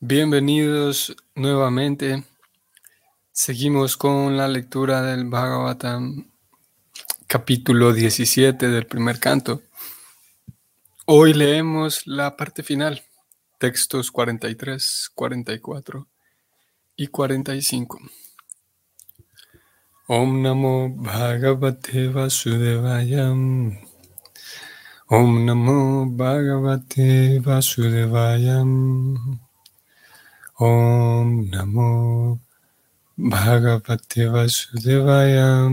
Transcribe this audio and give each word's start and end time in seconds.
Bienvenidos 0.00 1.16
nuevamente. 1.34 2.22
Seguimos 3.32 3.96
con 3.96 4.36
la 4.36 4.46
lectura 4.46 5.00
del 5.00 5.24
Bhagavatam, 5.24 6.30
capítulo 7.26 7.94
17 7.94 8.68
del 8.68 8.84
primer 8.84 9.18
canto. 9.18 9.62
Hoy 11.06 11.32
leemos 11.32 12.06
la 12.06 12.36
parte 12.36 12.62
final, 12.62 13.04
textos 13.56 14.10
43, 14.10 15.12
44 15.14 16.06
y 16.96 17.06
45. 17.06 17.98
Om 20.08 20.42
Namo 20.42 20.90
Bhagavate 20.90 22.08
Vasudevayam. 22.08 23.78
Om 25.06 25.46
Namo 25.46 26.06
Bhagavate 26.10 27.40
Vasudevayam. 27.40 29.45
Om 30.58 31.52
Namo 31.52 32.40
Bhagavate 33.18 34.24
Vasudevaya. 34.32 35.68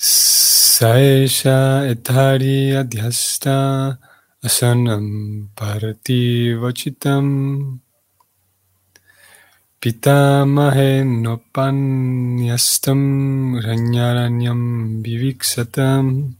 Saesha 0.00 1.84
etari 1.92 2.72
adhyasta 2.72 3.98
asanam 4.42 5.52
partivachitam 5.54 7.26
pitamahe 9.78 11.04
nopanyastam 11.04 13.00
ranyaranyam 13.60 14.60
viviksatam 15.04 16.39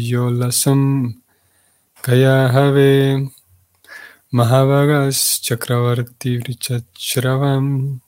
Yolasam 0.00 1.20
Kayahave 2.00 3.32
Mahavagas 4.30 5.40
Chakravarti 5.42 6.38
Vrichachravam 6.38 8.00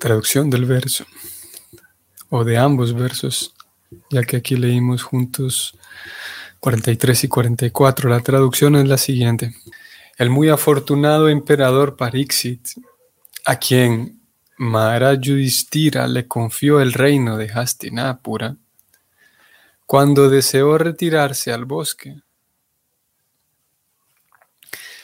Traducción 0.00 0.50
del 0.50 0.64
verso 0.64 1.06
o 2.30 2.42
de 2.42 2.58
ambos 2.58 2.94
versos, 2.94 3.54
ya 4.10 4.24
que 4.24 4.38
aquí 4.38 4.56
leímos 4.56 5.04
juntos 5.04 5.78
43 6.58 7.22
y 7.22 7.28
44. 7.28 8.10
La 8.10 8.18
traducción 8.18 8.74
es 8.74 8.88
la 8.88 8.98
siguiente. 8.98 9.54
El 10.18 10.30
muy 10.30 10.48
afortunado 10.48 11.28
emperador 11.28 11.94
Pariksit 11.94 12.70
a 13.44 13.56
quien 13.56 14.20
Yudhishthira 14.58 16.06
le 16.06 16.26
confió 16.26 16.80
el 16.80 16.92
reino 16.92 17.36
de 17.36 17.48
Hastinapura, 17.48 18.56
cuando 19.86 20.30
deseó 20.30 20.78
retirarse 20.78 21.52
al 21.52 21.64
bosque. 21.64 22.20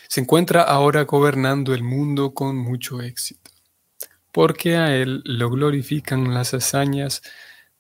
Se 0.09 0.21
encuentra 0.21 0.63
ahora 0.63 1.05
gobernando 1.05 1.75
el 1.75 1.83
mundo 1.83 2.35
con 2.35 2.57
mucho 2.57 3.01
éxito, 3.01 3.51
porque 4.33 4.77
a 4.77 4.97
él 4.97 5.23
lo 5.25 5.51
glorifican 5.51 6.35
las 6.35 6.55
hazañas 6.55 7.23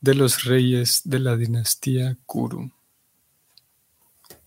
de 0.00 0.14
los 0.14 0.44
reyes 0.44 1.02
de 1.04 1.18
la 1.18 1.36
dinastía 1.36 2.16
Kuru. 2.26 2.70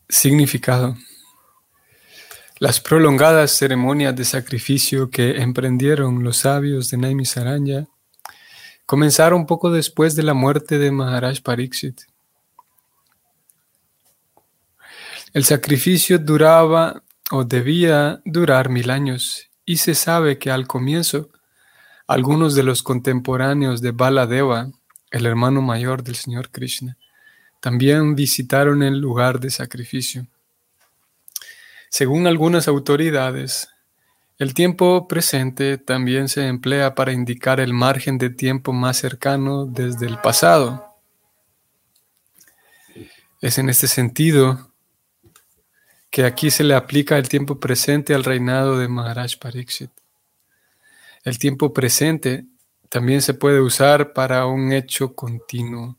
Significado. 0.08 0.95
Las 2.64 2.80
prolongadas 2.80 3.52
ceremonias 3.52 4.16
de 4.16 4.23
sacrificio 4.23 5.09
que 5.09 5.42
emprendieron 5.42 6.23
los 6.23 6.38
sabios 6.38 6.89
de 6.89 6.95
Naimisaranya 6.95 7.89
comenzaron 8.86 9.45
poco 9.45 9.70
después 9.70 10.16
de 10.16 10.23
la 10.23 10.33
muerte 10.33 10.80
de 10.80 10.89
Maharaj 10.89 11.42
Pariksit. 11.42 12.03
El 15.33 15.43
sacrificio 15.43 16.20
duraba 16.20 17.04
o 17.32 17.43
debía 17.43 18.21
durar 18.23 18.70
mil 18.70 18.92
años 18.92 19.49
y 19.66 19.76
se 19.76 19.93
sabe 19.93 20.37
que 20.37 20.49
al 20.49 20.66
comienzo 20.66 21.32
algunos 22.08 22.55
de 22.55 22.64
los 22.64 22.82
contemporáneos 22.82 23.82
de 23.82 23.92
Baladeva, 23.92 24.71
el 25.11 25.26
hermano 25.26 25.61
mayor 25.61 26.02
del 26.02 26.16
Señor 26.16 26.49
Krishna, 26.49 26.95
también 27.60 28.16
visitaron 28.16 28.83
el 28.83 28.99
lugar 28.99 29.42
de 29.42 29.49
sacrificio. 29.49 30.27
Según 31.93 32.26
algunas 32.26 32.67
autoridades, 32.67 33.70
el 34.39 34.55
tiempo 34.55 35.08
presente 35.08 35.77
también 35.77 36.27
se 36.27 36.48
emplea 36.48 36.95
para 36.95 37.11
indicar 37.11 37.59
el 37.59 37.71
margen 37.71 38.17
de 38.17 38.31
tiempo 38.31 38.73
más 38.73 38.98
cercano 38.98 39.67
desde 39.67 40.08
el 40.08 40.17
pasado. 40.17 40.98
Es 43.42 43.59
en 43.59 43.70
este 43.70 43.87
sentido 43.87 44.71
que 46.09 46.26
aquí 46.26 46.49
se 46.49 46.64
le 46.64 46.73
aplica 46.73 47.15
el 47.20 47.30
tiempo 47.30 47.59
presente 47.59 48.15
al 48.15 48.23
reinado 48.23 48.80
de 48.80 48.87
Maharaj 48.87 49.37
Pariksit. 49.37 49.92
El 51.23 51.37
tiempo 51.37 51.73
presente 51.73 52.48
también 52.89 53.21
se 53.21 53.36
puede 53.36 53.61
usar 53.61 54.14
para 54.14 54.48
un 54.48 54.73
hecho 54.73 55.14
continuo. 55.14 55.95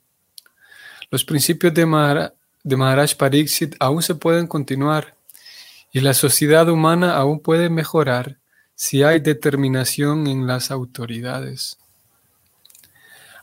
Los 1.08 1.24
principios 1.24 1.72
de, 1.72 1.86
Maharaj 1.86 3.14
Pariksit 3.14 3.76
aún 3.78 4.02
se 4.02 4.16
pueden 4.16 4.48
continuar 4.48 5.13
y 5.94 6.00
la 6.00 6.12
sociedad 6.12 6.68
humana 6.68 7.16
aún 7.16 7.38
puede 7.38 7.70
mejorar 7.70 8.38
si 8.74 9.04
hay 9.04 9.20
determinación 9.20 10.26
en 10.26 10.44
las 10.44 10.72
autoridades. 10.72 11.78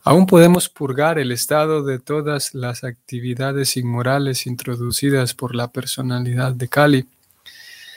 Aún 0.04 0.26
podemos 0.26 0.68
purgar 0.68 1.18
el 1.18 1.32
estado 1.32 1.82
de 1.82 1.98
todas 1.98 2.54
las 2.54 2.84
actividades 2.84 3.78
inmorales 3.78 4.46
introducidas 4.48 5.34
por 5.34 5.56
la 5.56 5.72
personalidad 5.72 6.52
de 6.52 6.68
Kali, 6.68 7.08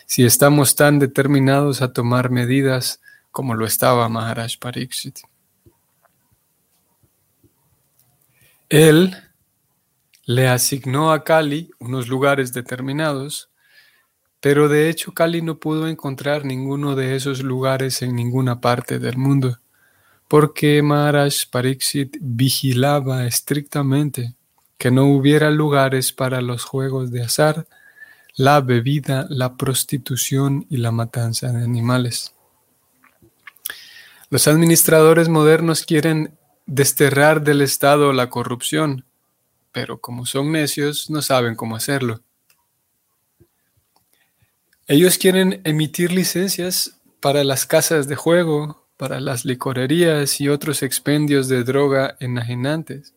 si 0.07 0.25
estamos 0.25 0.77
tan 0.77 1.01
determinados 1.01 1.83
a 1.83 1.93
tomar 1.93 2.31
medidas 2.31 3.01
como 3.33 3.57
lo 3.57 3.67
estaba 3.67 4.09
Maharaj 4.09 4.59
Pariksit. 4.61 5.19
Él 8.69 9.17
le 10.27 10.47
asignó 10.47 11.11
a 11.11 11.25
Kali 11.25 11.73
unos 11.81 12.07
lugares 12.07 12.53
determinados 12.53 13.49
pero 14.45 14.69
de 14.69 14.91
hecho 14.91 15.15
Kali 15.15 15.41
no 15.41 15.57
pudo 15.57 15.89
encontrar 15.89 16.45
ninguno 16.45 16.95
de 16.95 17.17
esos 17.17 17.43
lugares 17.43 18.03
en 18.03 18.15
ninguna 18.15 18.61
parte 18.61 18.99
del 18.99 19.17
mundo, 19.17 19.59
porque 20.29 20.83
Maharaj 20.83 21.47
Pariksit 21.51 22.19
vigilaba 22.21 23.25
estrictamente 23.25 24.35
que 24.77 24.91
no 24.91 25.07
hubiera 25.07 25.51
lugares 25.51 26.13
para 26.13 26.43
los 26.43 26.63
juegos 26.63 27.11
de 27.11 27.23
azar, 27.23 27.67
la 28.37 28.61
bebida, 28.61 29.27
la 29.31 29.57
prostitución 29.57 30.67
y 30.69 30.77
la 30.77 30.93
matanza 30.93 31.51
de 31.51 31.65
animales. 31.65 32.35
Los 34.29 34.47
administradores 34.47 35.31
modernos 35.31 35.87
quieren 35.87 36.37
desterrar 36.67 37.41
del 37.41 37.63
Estado 37.63 38.13
la 38.13 38.29
corrupción, 38.29 39.07
pero 39.73 40.03
como 40.03 40.27
son 40.27 40.53
necios 40.53 41.09
no 41.09 41.23
saben 41.23 41.55
cómo 41.55 41.77
hacerlo. 41.77 42.21
Ellos 44.87 45.17
quieren 45.17 45.63
emitir 45.65 46.13
licencias 46.13 47.01
para 47.21 47.43
las 47.43 47.65
casas 47.65 48.07
de 48.07 48.17
juego, 48.17 48.87
para 48.99 49.19
las 49.19 49.47
licorerías 49.47 50.43
y 50.43 50.51
otros 50.51 50.83
expendios 50.83 51.49
de 51.49 51.65
droga 51.65 52.17
enajenantes, 52.21 53.15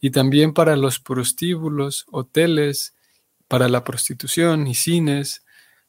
y 0.00 0.10
también 0.10 0.52
para 0.52 0.74
los 0.74 0.98
prostíbulos, 0.98 2.04
hoteles, 2.10 2.96
para 3.46 3.68
la 3.68 3.84
prostitución 3.84 4.66
y 4.66 4.74
cines, 4.74 5.44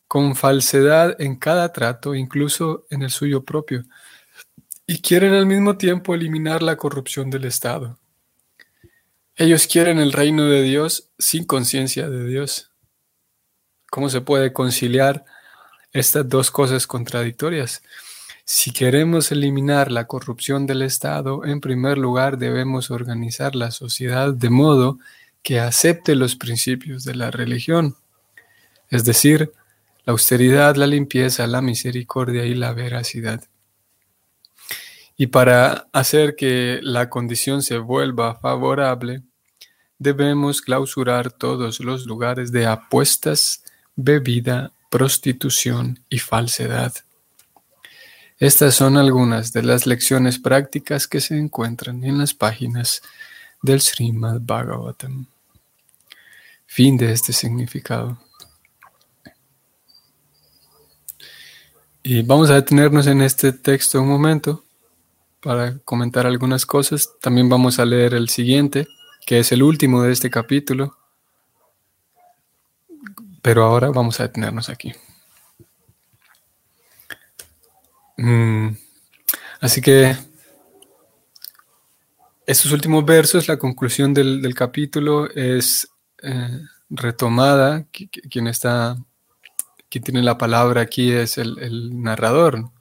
con 0.07 0.35
falsedad 0.35 1.19
en 1.19 1.37
cada 1.37 1.73
trato, 1.73 2.13
incluso 2.13 2.85
en 2.91 3.01
el 3.01 3.09
suyo 3.09 3.43
propio, 3.43 3.85
y 4.85 5.01
quieren 5.01 5.33
al 5.33 5.47
mismo 5.47 5.77
tiempo 5.77 6.13
eliminar 6.13 6.61
la 6.61 6.77
corrupción 6.77 7.31
del 7.31 7.45
Estado. 7.45 7.97
Ellos 9.35 9.65
quieren 9.65 9.97
el 9.97 10.11
reino 10.11 10.45
de 10.45 10.61
Dios 10.61 11.09
sin 11.17 11.45
conciencia 11.45 12.09
de 12.09 12.27
Dios. 12.27 12.68
¿Cómo 13.89 14.09
se 14.09 14.21
puede 14.21 14.53
conciliar 14.53 15.25
estas 15.91 16.27
dos 16.29 16.51
cosas 16.51 16.85
contradictorias? 16.85 17.81
Si 18.45 18.71
queremos 18.71 19.31
eliminar 19.31 19.91
la 19.91 20.07
corrupción 20.07 20.65
del 20.65 20.81
Estado, 20.81 21.45
en 21.45 21.61
primer 21.61 21.97
lugar 21.97 22.37
debemos 22.37 22.89
organizar 22.91 23.55
la 23.55 23.71
sociedad 23.71 24.33
de 24.33 24.49
modo 24.49 24.99
que 25.43 25.59
acepte 25.59 26.15
los 26.15 26.35
principios 26.35 27.03
de 27.03 27.15
la 27.15 27.31
religión, 27.31 27.95
es 28.89 29.03
decir, 29.03 29.51
la 30.03 30.11
austeridad, 30.11 30.75
la 30.75 30.87
limpieza, 30.87 31.45
la 31.47 31.61
misericordia 31.61 32.45
y 32.45 32.55
la 32.55 32.73
veracidad. 32.73 33.43
Y 35.15 35.27
para 35.27 35.87
hacer 35.93 36.35
que 36.35 36.79
la 36.81 37.09
condición 37.09 37.61
se 37.61 37.77
vuelva 37.77 38.35
favorable, 38.35 39.21
debemos 39.99 40.61
clausurar 40.61 41.31
todos 41.31 41.81
los 41.81 42.05
lugares 42.05 42.51
de 42.51 42.65
apuestas 42.65 43.63
bebida, 44.03 44.71
prostitución 44.89 45.99
y 46.09 46.19
falsedad. 46.19 46.93
Estas 48.39 48.75
son 48.75 48.97
algunas 48.97 49.51
de 49.51 49.63
las 49.63 49.85
lecciones 49.85 50.39
prácticas 50.39 51.07
que 51.07 51.19
se 51.19 51.37
encuentran 51.37 52.03
en 52.05 52.17
las 52.17 52.33
páginas 52.33 53.01
del 53.61 53.81
Srimad 53.81 54.39
Bhagavatam. 54.39 55.27
Fin 56.65 56.95
de 56.95 57.11
este 57.11 57.33
significado. 57.33 58.17
Y 62.01 62.21
vamos 62.21 62.49
a 62.49 62.55
detenernos 62.55 63.07
en 63.07 63.21
este 63.21 63.51
texto 63.51 64.01
un 64.01 64.07
momento 64.07 64.63
para 65.41 65.77
comentar 65.79 66.25
algunas 66.25 66.65
cosas. 66.65 67.09
También 67.19 67.49
vamos 67.49 67.77
a 67.77 67.85
leer 67.85 68.13
el 68.13 68.29
siguiente, 68.29 68.87
que 69.25 69.39
es 69.39 69.51
el 69.51 69.63
último 69.63 70.01
de 70.03 70.13
este 70.13 70.29
capítulo. 70.29 70.98
Pero 73.41 73.63
ahora 73.63 73.89
vamos 73.89 74.19
a 74.19 74.23
detenernos 74.23 74.69
aquí. 74.69 74.93
Mm, 78.17 78.75
así 79.61 79.81
que 79.81 80.15
estos 82.45 82.71
últimos 82.71 83.05
versos, 83.05 83.47
la 83.47 83.57
conclusión 83.57 84.13
del, 84.13 84.53
capítulo 84.55 85.29
es 85.29 85.87
eh, 86.23 86.61
retomada. 86.89 87.85
Quien 88.29 88.47
está, 88.47 88.97
quien 89.87 90.03
tiene 90.03 90.23
la 90.23 90.37
palabra 90.37 90.81
aquí 90.81 91.11
es 91.11 91.37
el, 91.37 92.01
narrador, 92.01 92.71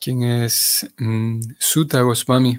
quien 0.00 0.24
es 0.24 0.90
mm, 0.98 1.40
Sutta 1.58 2.00
Goswami. 2.02 2.58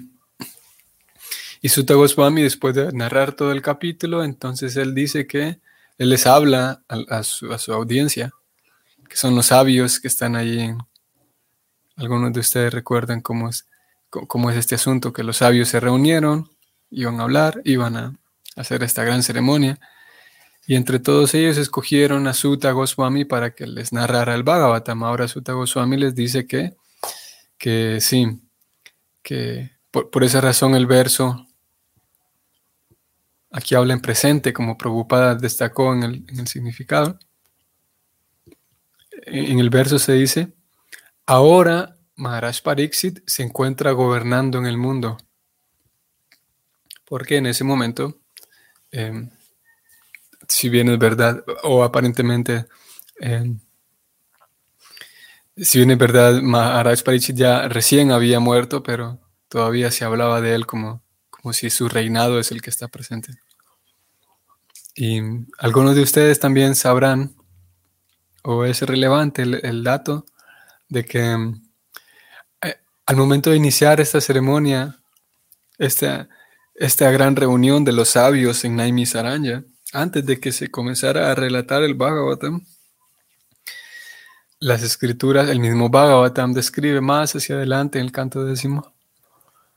Y 1.60 1.68
Sutta 1.68 1.94
Goswami, 1.94 2.42
después 2.42 2.74
de 2.74 2.90
narrar 2.92 3.32
todo 3.34 3.52
el 3.52 3.60
capítulo, 3.60 4.24
entonces 4.24 4.76
él 4.76 4.94
dice 4.94 5.26
que 5.26 5.60
él 6.00 6.08
les 6.08 6.26
habla 6.26 6.82
a, 6.88 7.22
su, 7.22 7.52
audiencia, 7.74 8.32
que 9.06 9.18
son 9.18 9.36
los 9.36 9.46
sabios 9.46 10.00
que 10.00 10.08
están 10.08 10.34
allí 10.34 10.72
algunos 11.94 12.32
de 12.32 12.40
ustedes 12.40 12.72
recuerdan 12.72 13.20
cómo 13.20 13.50
es, 13.50 13.68
cómo 14.08 14.50
es 14.50 14.56
este 14.56 14.76
asunto, 14.76 15.12
que 15.12 15.22
los 15.22 15.36
sabios 15.36 15.68
se 15.68 15.78
reunieron, 15.78 16.48
iban 16.88 17.20
a 17.20 17.24
hablar, 17.24 17.60
iban 17.66 17.96
a 17.98 18.18
hacer 18.56 18.82
esta 18.82 19.04
gran 19.04 19.22
ceremonia, 19.22 19.78
y 20.66 20.76
entre 20.76 21.00
todos 21.00 21.34
ellos 21.34 21.58
escogieron 21.58 22.26
a 22.28 22.32
Sutta 22.32 22.70
Goswami 22.72 23.26
para 23.26 23.50
que 23.50 23.66
les 23.66 23.92
narrara 23.92 24.34
el 24.34 24.42
Bhagavatam. 24.42 25.02
Ahora 25.02 25.28
Sutta 25.28 25.52
Goswami 25.52 25.98
les 25.98 26.14
dice 26.14 26.46
que, 26.46 26.74
que 27.58 28.00
sí, 28.00 28.40
que 29.22 29.72
por, 29.90 30.24
esa 30.24 30.40
razón 30.40 30.74
el 30.74 30.86
verso 30.86 31.46
aquí 33.50 33.74
habla 33.74 33.94
en 33.94 34.00
presente, 34.00 34.52
como 34.52 34.78
preocupada 34.78 35.34
destacó 35.34 35.92
en 35.92 36.02
el, 36.02 36.24
en 36.28 36.40
el 36.40 36.46
significado. 36.46 37.18
En 39.26 39.58
el 39.58 39.70
verso 39.70 39.98
se 39.98 40.12
dice, 40.14 40.54
Ahora 41.26 41.96
Maharaj 42.16 42.60
Pariksit 42.62 43.20
se 43.26 43.42
encuentra 43.42 43.92
gobernando 43.92 44.58
en 44.58 44.66
el 44.66 44.76
mundo, 44.76 45.16
porque 47.04 47.36
en 47.36 47.46
ese 47.46 47.64
momento, 47.64 48.18
em, 48.90 49.30
si 50.48 50.68
bien 50.68 50.88
es 50.88 50.98
verdad, 50.98 51.44
o 51.62 51.84
aparentemente, 51.84 52.66
em, 53.20 53.60
si 55.56 55.78
bien 55.78 55.92
es 55.92 55.98
verdad, 55.98 56.42
Maharaj 56.42 57.02
Pariksit 57.02 57.36
ya 57.36 57.68
recién 57.68 58.12
había 58.12 58.40
muerto, 58.40 58.82
pero 58.82 59.20
todavía 59.48 59.90
se 59.90 60.04
hablaba 60.04 60.40
de 60.40 60.54
él 60.54 60.66
como, 60.66 61.02
como 61.40 61.52
si 61.52 61.70
su 61.70 61.88
reinado 61.88 62.38
es 62.38 62.50
el 62.52 62.60
que 62.60 62.70
está 62.70 62.88
presente. 62.88 63.32
Y 64.94 65.20
algunos 65.58 65.94
de 65.94 66.02
ustedes 66.02 66.40
también 66.40 66.74
sabrán, 66.74 67.34
o 68.42 68.64
es 68.64 68.82
relevante 68.82 69.42
el 69.42 69.84
dato, 69.84 70.26
de 70.88 71.04
que 71.04 71.54
eh, 72.62 72.76
al 73.06 73.16
momento 73.16 73.50
de 73.50 73.56
iniciar 73.56 74.00
esta 74.00 74.20
ceremonia, 74.20 74.98
esta, 75.78 76.28
esta 76.74 77.10
gran 77.10 77.36
reunión 77.36 77.84
de 77.84 77.92
los 77.92 78.10
sabios 78.10 78.64
en 78.64 78.76
Naimi 78.76 79.06
Saranya, 79.06 79.64
antes 79.92 80.26
de 80.26 80.38
que 80.38 80.52
se 80.52 80.70
comenzara 80.70 81.30
a 81.30 81.34
relatar 81.34 81.82
el 81.82 81.94
Bhagavatam, 81.94 82.64
las 84.58 84.82
escrituras, 84.82 85.48
el 85.48 85.60
mismo 85.60 85.88
Bhagavatam 85.88 86.52
describe 86.52 87.00
más 87.00 87.34
hacia 87.34 87.54
adelante 87.54 87.98
en 87.98 88.04
el 88.04 88.12
canto 88.12 88.44
décimo, 88.44 88.92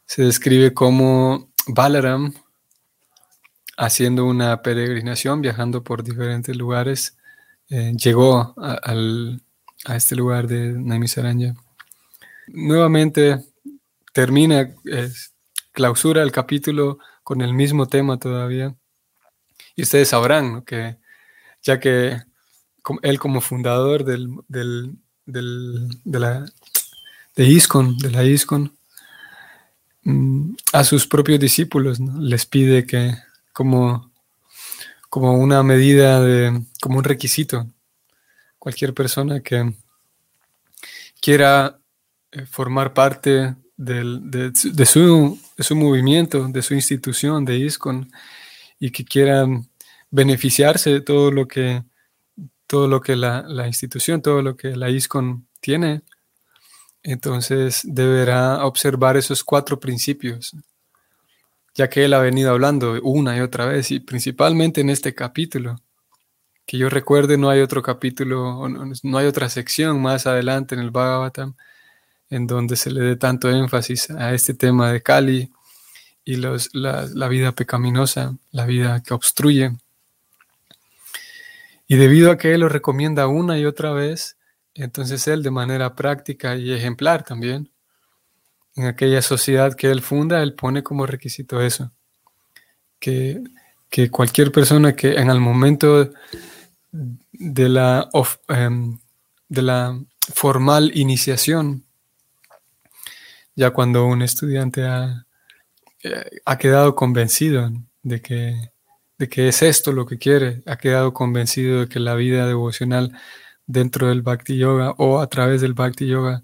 se 0.05 0.23
describe 0.23 0.73
como 0.73 1.52
Balaram, 1.67 2.33
haciendo 3.77 4.25
una 4.25 4.61
peregrinación, 4.61 5.41
viajando 5.41 5.83
por 5.83 6.03
diferentes 6.03 6.55
lugares, 6.55 7.17
eh, 7.69 7.93
llegó 7.95 8.53
al, 8.57 9.41
a 9.85 9.95
este 9.95 10.15
lugar 10.15 10.47
de 10.47 10.73
Naimisaranya. 10.73 11.55
Nuevamente 12.47 13.43
termina, 14.11 14.75
clausura 15.71 16.21
el 16.21 16.31
capítulo 16.31 16.99
con 17.23 17.41
el 17.41 17.53
mismo 17.53 17.87
tema 17.87 18.17
todavía. 18.19 18.75
Y 19.75 19.83
ustedes 19.83 20.09
sabrán 20.09 20.61
que, 20.61 20.97
ya 21.61 21.79
que 21.79 22.21
él 23.01 23.19
como 23.19 23.41
fundador 23.41 24.03
del, 24.03 24.29
del, 24.47 24.97
de 25.25 26.19
la 26.19 26.45
de 27.35 27.45
ISCON, 27.45 27.97
de 27.97 28.11
la 28.11 28.23
ISCON, 28.23 28.77
a 30.73 30.83
sus 30.83 31.07
propios 31.07 31.39
discípulos 31.39 31.99
les 31.99 32.45
pide 32.45 32.85
que 32.85 33.15
como, 33.53 34.11
como 35.09 35.33
una 35.33 35.63
medida 35.63 36.21
de, 36.21 36.61
como 36.81 36.97
un 36.97 37.03
requisito, 37.03 37.67
cualquier 38.59 38.93
persona 38.93 39.41
que 39.41 39.73
quiera 41.21 41.79
eh, 42.31 42.45
formar 42.45 42.93
parte 42.93 43.55
de, 43.77 44.51
su, 44.85 45.39
movimiento, 45.75 46.47
de 46.47 46.61
su 46.61 46.73
institución, 46.73 47.45
de 47.45 47.57
ISCON, 47.57 48.11
y 48.79 48.91
que 48.91 49.05
quiera 49.05 49.45
beneficiarse 50.11 50.89
de 50.91 51.01
todo 51.01 51.31
lo 51.31 51.47
que, 51.47 51.83
todo 52.67 52.87
lo 52.87 53.01
que 53.01 53.15
la, 53.15 53.41
la 53.43 53.67
institución, 53.67 54.21
todo 54.21 54.41
lo 54.41 54.55
que 54.55 54.75
la 54.75 54.89
ISCON 54.89 55.47
tiene, 55.59 56.01
entonces 57.03 57.81
deberá 57.83 58.65
observar 58.65 59.17
esos 59.17 59.43
cuatro 59.43 59.79
principios, 59.79 60.55
ya 61.75 61.89
que 61.89 62.05
él 62.05 62.13
ha 62.13 62.19
venido 62.19 62.51
hablando 62.51 62.99
una 63.03 63.37
y 63.37 63.41
otra 63.41 63.65
vez, 63.65 63.91
y 63.91 63.99
principalmente 63.99 64.81
en 64.81 64.89
este 64.89 65.13
capítulo 65.13 65.79
que 66.65 66.77
yo 66.77 66.89
recuerde, 66.89 67.37
no 67.37 67.49
hay 67.49 67.59
otro 67.61 67.81
capítulo, 67.81 68.67
no 68.69 69.17
hay 69.17 69.27
otra 69.27 69.49
sección 69.49 70.01
más 70.01 70.27
adelante 70.27 70.75
en 70.75 70.81
el 70.81 70.91
Bhagavatam 70.91 71.55
en 72.29 72.47
donde 72.47 72.75
se 72.75 72.89
le 72.89 73.01
dé 73.01 73.15
tanto 73.15 73.49
énfasis 73.49 74.09
a 74.09 74.33
este 74.33 74.53
tema 74.55 74.91
de 74.91 75.03
Kali 75.03 75.51
y 76.25 76.37
los, 76.37 76.69
la, 76.73 77.27
vida 77.27 77.51
pecaminosa, 77.51 78.35
la 78.51 78.65
vida 78.65 79.03
que 79.03 79.13
obstruye. 79.13 79.71
Y 81.87 81.95
debido 81.97 82.31
a 82.31 82.37
que 82.37 82.53
él 82.53 82.61
lo 82.61 82.69
recomienda 82.69 83.27
una 83.27 83.59
y 83.59 83.65
otra 83.65 83.91
vez, 83.91 84.37
entonces 84.75 85.27
él 85.27 85.43
de 85.43 85.51
manera 85.51 85.95
práctica 85.95 86.55
y 86.55 86.71
ejemplar 86.71 87.23
también, 87.23 87.69
en 88.75 88.87
aquella 88.87 89.21
sociedad 89.21 89.75
que 89.75 89.91
él 89.91 90.01
funda, 90.01 90.41
él 90.41 90.53
pone 90.53 90.83
como 90.83 91.05
requisito 91.05 91.61
eso, 91.61 91.91
que, 92.99 93.41
que 93.89 94.09
cualquier 94.09 94.51
persona 94.51 94.95
que 94.95 95.13
en 95.13 95.29
el 95.29 95.39
momento 95.39 96.11
de 96.91 97.69
la, 97.69 98.09
em, 98.47 98.97
de 99.49 99.61
la 99.61 99.99
formal 100.33 100.91
iniciación, 100.95 101.85
ya 103.55 103.71
cuando 103.71 104.05
un 104.05 104.21
estudiante 104.21 104.83
ha, 104.85 105.27
eh, 106.03 106.39
ha 106.45 106.57
quedado 106.57 106.95
convencido 106.95 107.71
de 108.01 108.21
que, 108.21 108.71
de 109.17 109.29
que 109.29 109.47
es 109.47 109.61
esto 109.61 109.91
lo 109.91 110.05
que 110.05 110.17
quiere, 110.17 110.63
ha 110.65 110.77
quedado 110.77 111.13
convencido 111.13 111.81
de 111.81 111.87
que 111.87 111.99
la 111.99 112.15
vida 112.15 112.47
devocional 112.47 113.11
dentro 113.67 114.07
del 114.07 114.21
Bhakti 114.21 114.57
Yoga 114.57 114.91
o 114.97 115.19
a 115.19 115.27
través 115.27 115.61
del 115.61 115.73
Bhakti 115.73 116.07
Yoga 116.07 116.43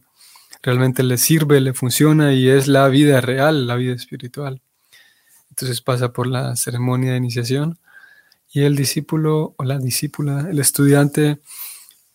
realmente 0.62 1.04
le 1.04 1.18
sirve, 1.18 1.62
le 1.62 1.74
funciona 1.74 2.34
y 2.34 2.50
es 2.50 2.68
la 2.68 2.88
vida 2.88 3.22
real, 3.22 3.68
la 3.68 3.76
vida 3.76 3.94
espiritual. 3.94 4.62
Entonces 5.50 5.82
pasa 5.82 6.14
por 6.14 6.28
la 6.28 6.56
ceremonia 6.56 7.12
de 7.12 7.18
iniciación 7.18 7.80
y 8.52 8.62
el 8.62 8.76
discípulo 8.76 9.56
o 9.58 9.64
la 9.64 9.78
discípula, 9.78 10.48
el 10.50 10.60
estudiante, 10.60 11.40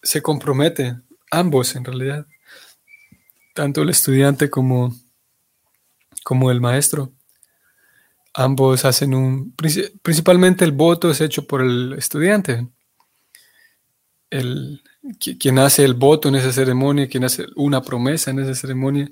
se 0.03 0.21
compromete, 0.21 0.97
ambos 1.31 1.77
en 1.77 1.85
realidad, 1.85 2.27
tanto 3.55 3.83
el 3.83 3.91
estudiante 3.91 4.51
como, 4.51 4.95
como 6.23 6.51
el 6.51 6.61
maestro. 6.61 7.13
Ambos 8.35 8.85
hacen 8.85 9.15
un, 9.15 9.55
principalmente 10.03 10.65
el 10.65 10.73
voto 10.73 11.11
es 11.11 11.21
hecho 11.21 11.47
por 11.47 11.63
el 11.63 11.95
estudiante. 11.97 12.67
El, 14.29 14.83
quien 15.39 15.59
hace 15.59 15.85
el 15.85 15.95
voto 15.95 16.29
en 16.29 16.37
esa 16.37 16.53
ceremonia, 16.53 17.09
quien 17.09 17.25
hace 17.25 17.47
una 17.57 17.83
promesa 17.83 18.31
en 18.31 18.41
esa 18.41 18.55
ceremonia, 18.55 19.11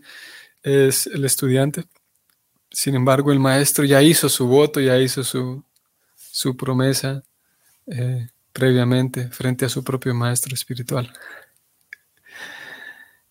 es 0.62 1.06
el 1.06 1.24
estudiante. 1.24 1.84
Sin 2.70 2.94
embargo, 2.94 3.32
el 3.32 3.40
maestro 3.40 3.84
ya 3.84 4.02
hizo 4.02 4.28
su 4.28 4.46
voto, 4.46 4.80
ya 4.80 4.98
hizo 4.98 5.24
su, 5.24 5.64
su 6.16 6.56
promesa 6.56 7.22
eh, 7.86 8.28
previamente 8.52 9.28
frente 9.28 9.64
a 9.64 9.68
su 9.68 9.84
propio 9.84 10.14
maestro 10.14 10.54
espiritual. 10.54 11.12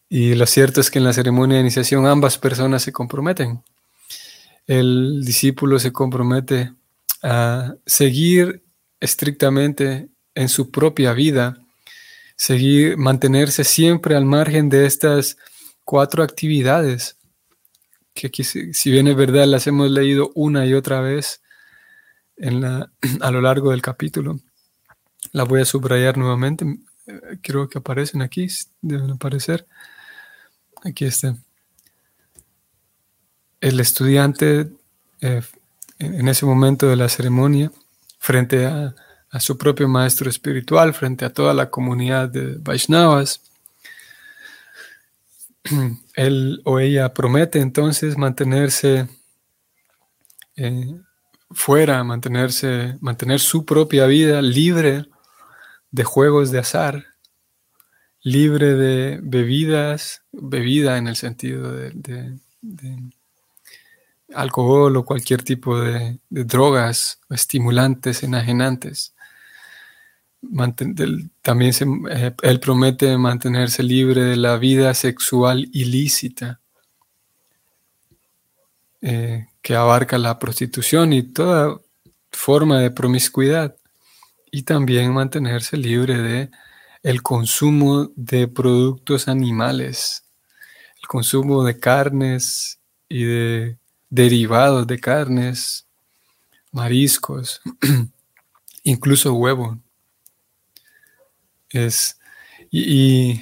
Y 0.09 0.35
lo 0.35 0.45
cierto 0.45 0.81
es 0.81 0.91
que 0.91 0.99
en 0.99 1.05
la 1.05 1.13
ceremonia 1.13 1.55
de 1.55 1.61
iniciación 1.61 2.05
ambas 2.05 2.37
personas 2.37 2.83
se 2.83 2.91
comprometen. 2.91 3.63
El 4.67 5.23
discípulo 5.23 5.79
se 5.79 5.93
compromete 5.93 6.73
a 7.23 7.75
seguir 7.85 8.63
estrictamente 8.99 10.09
en 10.35 10.49
su 10.49 10.69
propia 10.69 11.13
vida, 11.13 11.60
seguir, 12.41 12.97
mantenerse 12.97 13.63
siempre 13.63 14.15
al 14.15 14.25
margen 14.25 14.67
de 14.67 14.87
estas 14.87 15.37
cuatro 15.85 16.23
actividades, 16.23 17.15
que 18.15 18.31
si 18.43 18.91
bien 18.91 19.07
es 19.07 19.15
verdad, 19.15 19.45
las 19.45 19.67
hemos 19.67 19.91
leído 19.91 20.31
una 20.33 20.65
y 20.65 20.73
otra 20.73 21.01
vez 21.01 21.43
en 22.37 22.61
la, 22.61 22.91
a 23.21 23.29
lo 23.29 23.41
largo 23.41 23.69
del 23.69 23.83
capítulo. 23.83 24.39
La 25.33 25.43
voy 25.43 25.61
a 25.61 25.65
subrayar 25.65 26.17
nuevamente, 26.17 26.65
eh, 27.05 27.37
creo 27.43 27.69
que 27.69 27.77
aparecen 27.77 28.23
aquí, 28.23 28.47
deben 28.81 29.11
aparecer. 29.11 29.67
Aquí 30.83 31.05
está. 31.05 31.37
El 33.59 33.79
estudiante 33.79 34.67
eh, 35.21 35.43
en 35.99 36.27
ese 36.27 36.47
momento 36.47 36.87
de 36.87 36.95
la 36.95 37.07
ceremonia, 37.07 37.71
frente 38.17 38.65
a, 38.65 38.95
su 39.39 39.57
propio 39.57 39.87
maestro 39.87 40.29
espiritual, 40.29 40.93
frente 40.93 41.25
a 41.25 41.33
toda 41.33 41.53
la 41.53 41.69
comunidad 41.69 42.29
de 42.29 42.57
Vaishnavas, 42.57 43.41
él 46.15 46.61
o 46.65 46.79
ella 46.79 47.13
promete 47.13 47.59
entonces 47.59 48.17
mantenerse 48.17 49.07
eh, 50.55 50.95
fuera, 51.51 52.03
mantenerse, 52.03 52.97
mantener 52.99 53.39
su 53.39 53.65
propia 53.65 54.05
vida 54.05 54.41
libre 54.41 55.05
de 55.91 56.03
juegos 56.03 56.51
de 56.51 56.59
azar, 56.59 57.05
libre 58.21 58.75
de 58.75 59.19
bebidas, 59.21 60.23
bebida 60.31 60.97
en 60.97 61.07
el 61.07 61.15
sentido 61.15 61.71
de, 61.71 62.37
alcohol 64.33 64.95
o 64.95 65.05
cualquier 65.05 65.43
tipo 65.43 65.79
de, 65.79 66.19
drogas 66.29 67.19
estimulantes, 67.29 68.23
enajenantes. 68.23 69.13
También 71.41 71.73
eh, 72.09 72.35
él 72.41 72.59
promete 72.59 73.17
mantenerse 73.17 73.83
libre 73.83 74.21
de 74.21 74.35
la 74.35 74.57
vida 74.57 74.93
sexual 74.93 75.69
ilícita, 75.71 76.59
eh, 79.01 79.47
que 79.61 79.75
abarca 79.75 80.17
la 80.17 80.39
prostitución 80.39 81.13
y 81.13 81.23
toda 81.23 81.79
forma 82.31 82.79
de 82.79 82.91
promiscuidad, 82.91 83.75
y 84.51 84.63
también 84.63 85.13
mantenerse 85.13 85.77
libre 85.77 86.17
de 86.17 86.51
el 87.03 87.23
consumo 87.23 88.11
de 88.15 88.47
productos 88.47 89.27
animales, 89.27 90.25
el 91.01 91.07
consumo 91.07 91.63
de 91.63 91.79
carnes 91.79 92.79
y 93.07 93.23
de 93.23 93.77
derivados 94.09 94.85
de 94.85 94.99
carnes, 94.99 95.87
mariscos, 96.71 97.61
incluso 98.83 99.33
huevo. 99.33 99.79
Es, 101.71 102.19
y, 102.69 103.41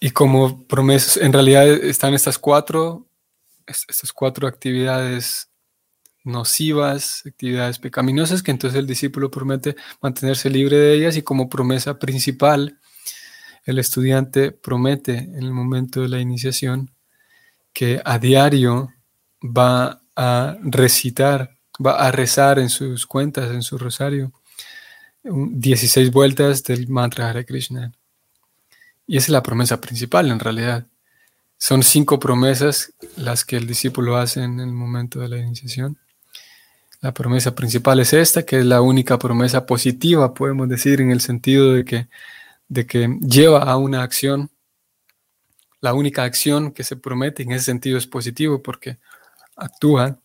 y, 0.00 0.10
como 0.10 0.66
promesas, 0.66 1.16
en 1.18 1.32
realidad 1.32 1.66
están 1.66 2.14
estas 2.14 2.38
cuatro, 2.38 3.06
estas 3.66 4.12
cuatro 4.12 4.48
actividades 4.48 5.50
nocivas, 6.24 7.22
actividades 7.24 7.78
pecaminosas, 7.78 8.42
que 8.42 8.50
entonces 8.50 8.78
el 8.78 8.86
discípulo 8.86 9.30
promete 9.30 9.76
mantenerse 10.02 10.50
libre 10.50 10.76
de 10.76 10.94
ellas 10.94 11.16
y 11.16 11.22
como 11.22 11.48
promesa 11.48 11.98
principal, 11.98 12.80
el 13.64 13.78
estudiante 13.78 14.50
promete 14.50 15.18
en 15.18 15.42
el 15.42 15.52
momento 15.52 16.02
de 16.02 16.08
la 16.08 16.20
iniciación 16.20 16.90
que 17.72 18.00
a 18.04 18.18
diario 18.18 18.88
va 19.42 20.02
a 20.16 20.56
recitar, 20.62 21.58
va 21.84 21.92
a 22.06 22.10
rezar 22.10 22.58
en 22.58 22.70
sus 22.70 23.06
cuentas, 23.06 23.50
en 23.50 23.62
su 23.62 23.76
rosario, 23.78 24.32
16 25.28 26.12
vueltas 26.12 26.62
del 26.62 26.88
mantra 26.88 27.30
Hare 27.30 27.44
Krishna. 27.44 27.92
Y 29.06 29.16
esa 29.16 29.26
es 29.26 29.30
la 29.30 29.42
promesa 29.42 29.80
principal 29.80 30.30
en 30.30 30.38
realidad. 30.38 30.86
Son 31.58 31.82
cinco 31.82 32.18
promesas 32.18 32.92
las 33.16 33.44
que 33.44 33.56
el 33.56 33.66
discípulo 33.66 34.16
hace 34.16 34.42
en 34.42 34.60
el 34.60 34.72
momento 34.72 35.20
de 35.20 35.28
la 35.28 35.38
iniciación. 35.38 35.98
La 37.00 37.12
promesa 37.12 37.54
principal 37.54 38.00
es 38.00 38.12
esta, 38.12 38.44
que 38.44 38.60
es 38.60 38.64
la 38.66 38.80
única 38.80 39.18
promesa 39.18 39.66
positiva, 39.66 40.34
podemos 40.34 40.68
decir, 40.68 41.00
en 41.00 41.10
el 41.10 41.20
sentido 41.20 41.72
de 41.72 41.84
que, 41.84 42.08
de 42.68 42.86
que 42.86 43.18
lleva 43.20 43.62
a 43.62 43.76
una 43.76 44.02
acción. 44.02 44.50
La 45.80 45.94
única 45.94 46.24
acción 46.24 46.72
que 46.72 46.84
se 46.84 46.96
promete 46.96 47.42
en 47.42 47.52
ese 47.52 47.66
sentido 47.66 47.98
es 47.98 48.06
positivo 48.06 48.62
porque 48.62 48.98
actúa. 49.56 50.18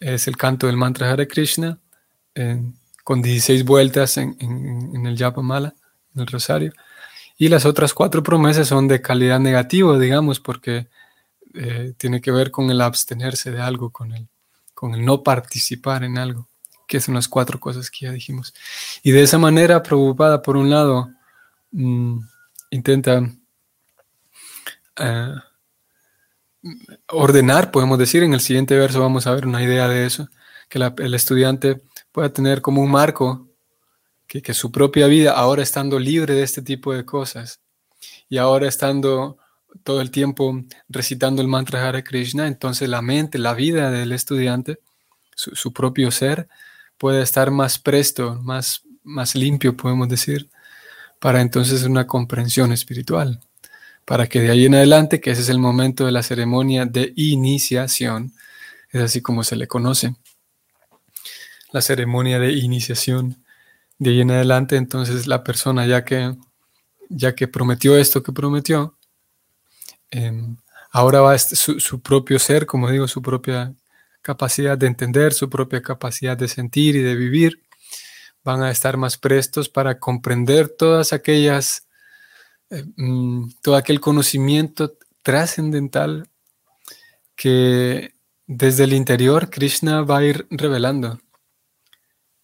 Es 0.00 0.26
el 0.28 0.36
canto 0.36 0.66
del 0.66 0.76
mantra 0.76 1.10
Hare 1.10 1.28
Krishna 1.28 1.78
con 3.02 3.22
16 3.22 3.64
vueltas 3.64 4.16
en, 4.16 4.36
en, 4.40 5.06
el 5.06 5.32
Mala, 5.42 5.74
en 6.14 6.20
el 6.20 6.26
rosario. 6.26 6.72
Y 7.36 7.48
las 7.48 7.64
otras 7.64 7.94
cuatro 7.94 8.22
promesas 8.22 8.68
son 8.68 8.88
de 8.88 9.02
calidad 9.02 9.40
negativa, 9.40 9.98
digamos, 9.98 10.38
porque 10.40 10.88
eh, 11.54 11.94
tiene 11.96 12.20
que 12.20 12.30
ver 12.30 12.50
con 12.50 12.70
el 12.70 12.80
abstenerse 12.80 13.50
de 13.50 13.60
algo, 13.60 13.90
con 13.90 14.12
el 14.12 14.28
con 14.82 14.94
el 14.94 15.04
no 15.04 15.22
participar 15.22 16.02
en 16.02 16.18
algo, 16.18 16.48
que 16.88 16.98
son 16.98 17.14
las 17.14 17.28
cuatro 17.28 17.60
cosas 17.60 17.88
que 17.88 18.06
ya 18.06 18.10
dijimos. 18.10 18.52
Y 19.04 19.12
de 19.12 19.22
esa 19.22 19.38
manera, 19.38 19.80
preocupada 19.80 20.42
por 20.42 20.56
un 20.56 20.70
lado, 20.70 21.08
mm, 21.70 22.18
intenta 22.70 23.22
eh, 24.96 25.34
ordenar, 27.10 27.70
podemos 27.70 27.96
decir, 27.96 28.24
en 28.24 28.34
el 28.34 28.40
siguiente 28.40 28.76
verso 28.76 28.98
vamos 28.98 29.28
a 29.28 29.34
ver 29.34 29.46
una 29.46 29.62
idea 29.62 29.86
de 29.86 30.04
eso, 30.04 30.28
que 30.68 30.80
el 30.80 31.14
estudiante 31.14 31.80
pueda 32.12 32.32
tener 32.32 32.60
como 32.62 32.82
un 32.82 32.90
marco, 32.90 33.48
que, 34.26 34.40
que 34.42 34.54
su 34.54 34.70
propia 34.70 35.06
vida, 35.06 35.32
ahora 35.32 35.62
estando 35.62 35.98
libre 35.98 36.34
de 36.34 36.42
este 36.42 36.62
tipo 36.62 36.94
de 36.94 37.04
cosas, 37.04 37.60
y 38.28 38.38
ahora 38.38 38.68
estando 38.68 39.38
todo 39.84 40.00
el 40.00 40.10
tiempo 40.10 40.60
recitando 40.88 41.42
el 41.42 41.48
mantra 41.48 41.86
Hare 41.86 42.04
Krishna, 42.04 42.46
entonces 42.46 42.88
la 42.88 43.02
mente, 43.02 43.38
la 43.38 43.54
vida 43.54 43.90
del 43.90 44.12
estudiante, 44.12 44.80
su, 45.34 45.72
propio 45.72 46.10
ser, 46.10 46.48
puede 46.98 47.22
estar 47.22 47.50
más 47.50 47.78
presto, 47.78 48.40
más, 48.42 48.82
más 49.02 49.34
limpio, 49.34 49.76
podemos 49.76 50.08
decir, 50.08 50.50
para 51.18 51.40
entonces 51.40 51.84
una 51.84 52.06
comprensión 52.06 52.72
espiritual. 52.72 53.40
Para 54.04 54.26
que 54.26 54.40
de 54.40 54.50
ahí 54.50 54.66
en 54.66 54.74
adelante, 54.74 55.20
que 55.20 55.30
ese 55.30 55.42
es 55.42 55.48
el 55.48 55.58
momento 55.58 56.04
de 56.04 56.12
la 56.12 56.22
ceremonia 56.22 56.86
de 56.86 57.12
iniciación, 57.16 58.32
es 58.90 59.00
así 59.00 59.22
como 59.22 59.44
se 59.44 59.56
le 59.56 59.68
conoce, 59.68 60.14
la 61.72 61.82
ceremonia 61.82 62.38
de 62.38 62.52
iniciación. 62.52 63.44
De 63.98 64.10
ahí 64.10 64.20
en 64.20 64.30
adelante, 64.30 64.76
entonces 64.76 65.26
la 65.26 65.44
persona 65.44 65.86
ya 65.86 66.04
que, 66.04 66.34
ya 67.08 67.34
que 67.34 67.48
prometió 67.48 67.96
esto 67.96 68.22
que 68.22 68.32
prometió, 68.32 68.96
Em, 70.12 70.56
ahora 70.90 71.22
va 71.22 71.38
su, 71.38 71.80
su, 71.80 72.02
propio 72.02 72.38
ser, 72.38 72.66
como 72.66 72.90
digo, 72.90 73.08
su 73.08 73.22
propia 73.22 73.74
capacidad 74.20 74.76
de 74.76 74.86
entender, 74.86 75.32
su 75.32 75.48
propia 75.48 75.82
capacidad 75.82 76.36
de 76.36 76.48
sentir 76.48 76.96
y 76.96 77.02
de 77.02 77.16
vivir, 77.16 77.62
van 78.44 78.62
a 78.62 78.70
estar 78.70 78.98
más 78.98 79.16
prestos 79.16 79.70
para 79.70 79.98
comprender 79.98 80.68
todas 80.68 81.14
aquellas, 81.14 81.86
eh, 82.70 82.84
mm, 82.96 83.52
todo 83.62 83.76
aquel 83.76 84.00
conocimiento 84.00 84.98
trascendental 85.22 86.28
que 87.36 88.14
desde 88.46 88.84
el 88.84 88.92
interior 88.92 89.48
Krishna 89.50 90.02
va 90.02 90.18
a 90.18 90.24
ir 90.24 90.46
revelando. 90.50 91.20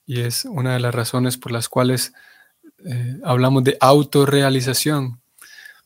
Y 0.08 0.22
es 0.22 0.46
una 0.46 0.72
de 0.72 0.80
las 0.80 0.94
razones 0.94 1.36
por 1.36 1.52
las 1.52 1.68
cuales 1.68 2.14
eh, 2.82 3.20
hablamos 3.22 3.62
de 3.62 3.76
autorrealización, 3.78 5.20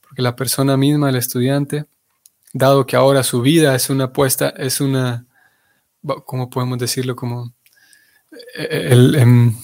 porque 0.00 0.22
la 0.22 0.36
persona 0.36 0.76
misma, 0.76 1.10
el 1.10 1.16
estudiante, 1.16 1.86
dado 2.52 2.86
que 2.86 2.94
ahora 2.94 3.24
su 3.24 3.42
vida 3.42 3.74
es 3.74 3.90
una 3.90 4.04
apuesta, 4.04 4.50
es 4.50 4.80
una, 4.80 5.26
¿cómo 6.24 6.48
podemos 6.50 6.78
decirlo? 6.78 7.16
Como 7.16 7.52
eh, 8.54 8.88
el, 8.92 9.16
em, 9.16 9.56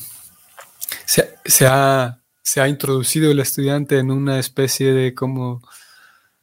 se, 1.04 1.22
ha, 1.68 2.20
se, 2.42 2.60
ha, 2.60 2.68
introducido 2.68 3.30
el 3.30 3.38
estudiante 3.38 4.00
en 4.00 4.10
una 4.10 4.40
especie 4.40 4.92
de 4.92 5.14
como, 5.14 5.62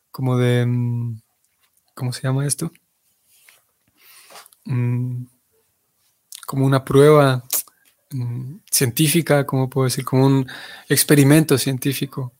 como 0.10 0.38
de, 0.38 0.62
em, 0.62 1.20
¿cómo 1.94 2.14
se 2.14 2.22
llama 2.22 2.48
esto? 2.48 2.72
Mm, 4.64 5.26
como 6.46 6.66
una 6.66 6.86
prueba 6.86 7.44
científica, 8.70 9.46
¿cómo 9.46 9.70
puedo 9.70 9.86
decir? 9.86 10.06
Como 10.06 10.26
un 10.26 10.48
experimento 10.90 11.58
científico 11.58 12.34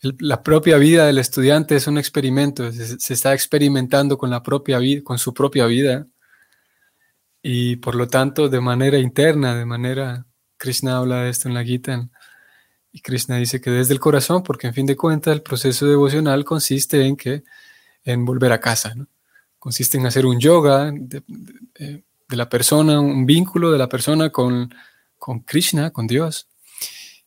la 0.00 0.42
propia 0.42 0.78
vida 0.78 1.06
del 1.06 1.18
estudiante 1.18 1.76
es 1.76 1.86
un 1.86 1.98
experimento, 1.98 2.72
se, 2.72 3.12
está 3.12 3.34
experimentando 3.34 4.16
con, 4.16 4.30
la 4.30 4.42
propia 4.42 4.78
con 5.04 5.18
su 5.18 5.34
propia 5.34 5.66
vida 5.66 6.06
y 7.42 7.76
por 7.76 7.94
lo 7.94 8.08
tanto 8.08 8.48
de 8.48 8.60
manera 8.60 8.98
interna, 8.98 9.54
de 9.54 9.66
manera, 9.66 10.26
Krishna 10.56 10.96
habla 10.96 11.22
de 11.22 11.30
esto 11.30 11.48
en 11.48 11.54
la 11.54 11.64
Gita, 11.64 12.08
Y 12.92 13.00
Krishna 13.02 13.36
dice 13.36 13.60
que 13.60 13.70
desde 13.70 13.94
el 13.94 14.00
corazón, 14.00 14.42
porque 14.42 14.66
en 14.66 14.74
fin 14.74 14.86
de 14.86 14.96
cuentas 14.96 15.34
el 15.34 15.42
proceso 15.42 15.86
devocional 15.86 16.44
consiste 16.44 17.06
en 17.06 17.16
que 17.16 17.44
en 18.04 18.24
volver 18.24 18.52
a 18.52 18.60
casa, 18.60 18.94
consiste 19.58 19.98
en 19.98 20.06
hacer 20.06 20.26
un 20.26 20.40
yoga 20.40 20.90
de, 20.92 22.02
la 22.36 22.48
persona, 22.48 23.00
un 23.00 23.26
vínculo 23.26 23.70
de 23.70 23.78
la 23.78 23.88
persona 23.88 24.30
con, 24.30 24.74
con 25.18 25.40
Krishna, 25.40 25.90
con 25.90 26.06
Dios. 26.06 26.48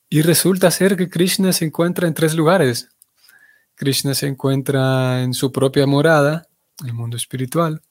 Y 0.09 0.21
resulta 0.21 0.71
ser 0.71 0.95
que 0.95 1.09
Krishna 1.09 1.53
se 1.53 1.65
encuentra 1.65 2.07
en 2.07 2.13
tres 2.13 2.35
lugares. 2.35 2.89
Krishna 3.75 4.13
se 4.13 4.27
encuentra 4.27 5.23
en 5.23 5.33
su 5.33 5.51
propia 5.51 5.87
morada, 5.87 6.47
el 6.85 6.93
mundo 6.93 7.17
espiritual. 7.17 7.81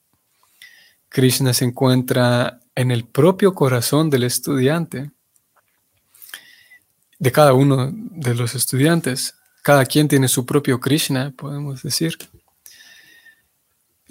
Krishna 1.08 1.52
se 1.52 1.64
encuentra 1.64 2.60
en 2.74 2.90
el 2.90 3.04
propio 3.04 3.54
corazón 3.54 4.08
del 4.08 4.22
estudiante, 4.24 5.10
de 7.18 7.32
cada 7.32 7.52
uno 7.52 7.90
de 7.92 8.34
los 8.34 8.54
estudiantes. 8.54 9.34
Cada 9.62 9.84
quien 9.84 10.08
tiene 10.08 10.26
su 10.28 10.44
propio 10.44 10.80
Krishna, 10.80 11.32
podemos 11.36 11.82
decir. 11.82 12.16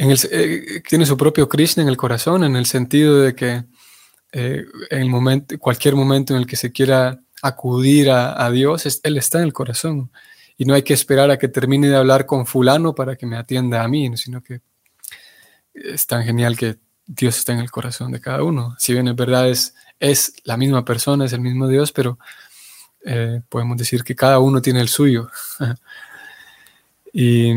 Eh, 0.03 0.81
tiene 0.88 1.05
su 1.05 1.15
propio 1.15 1.48
Krishna 1.48 1.84
en 1.84 1.89
el 1.89 1.98
corazón, 1.98 2.43
en 2.43 2.55
el 2.55 2.65
sentido 2.65 3.22
de 3.22 3.36
que 3.36 3.65
eh, 4.31 4.65
en 4.89 5.01
el 5.01 5.10
momento, 5.10 5.60
cualquier 5.60 5.96
momento 5.96 6.34
en 6.34 6.39
el 6.39 6.48
que 6.48 6.55
se 6.55 6.72
quiera 6.72 7.22
acudir 7.43 8.10
a, 8.10 8.50
Dios, 8.50 9.01
Él 9.03 9.17
está 9.17 9.39
en 9.39 9.46
el 9.46 9.53
corazón. 9.53 10.12
Y 10.58 10.65
no 10.65 10.74
hay 10.74 10.84
que 10.84 10.93
esperar 10.93 11.29
a 11.31 11.38
que 11.38 11.48
termine 11.48 11.88
de 11.88 11.96
hablar 11.96 12.25
con 12.25 12.46
fulano 12.46 12.96
para 12.96 13.15
que 13.15 13.25
me 13.25 13.38
atienda 13.38 13.84
a 13.84 13.88
mí, 13.88 14.15
sino 14.17 14.41
que 14.41 14.62
es 15.74 16.05
tan 16.08 16.24
genial 16.24 16.58
que 16.58 16.77
Dios 17.05 17.38
está 17.38 17.53
en 17.53 17.60
el 17.60 17.72
corazón 17.72 18.12
de 18.12 18.22
cada 18.22 18.43
uno. 18.43 18.75
Si 18.77 18.93
bien 18.93 19.08
es 19.08 19.15
verdad 19.15 19.50
es, 19.50 19.75
es 20.00 20.34
la 20.43 20.58
misma 20.58 20.86
persona, 20.86 21.25
es 21.25 21.34
el 21.34 21.41
mismo 21.41 21.67
Dios, 21.67 21.91
pero 21.91 22.20
eh, 23.05 23.41
podemos 23.50 23.77
decir 23.77 24.03
que 24.03 24.15
cada 24.15 24.39
uno 24.39 24.62
tiene 24.62 24.81
el 24.81 24.88
suyo. 24.88 25.29
y, 27.13 27.51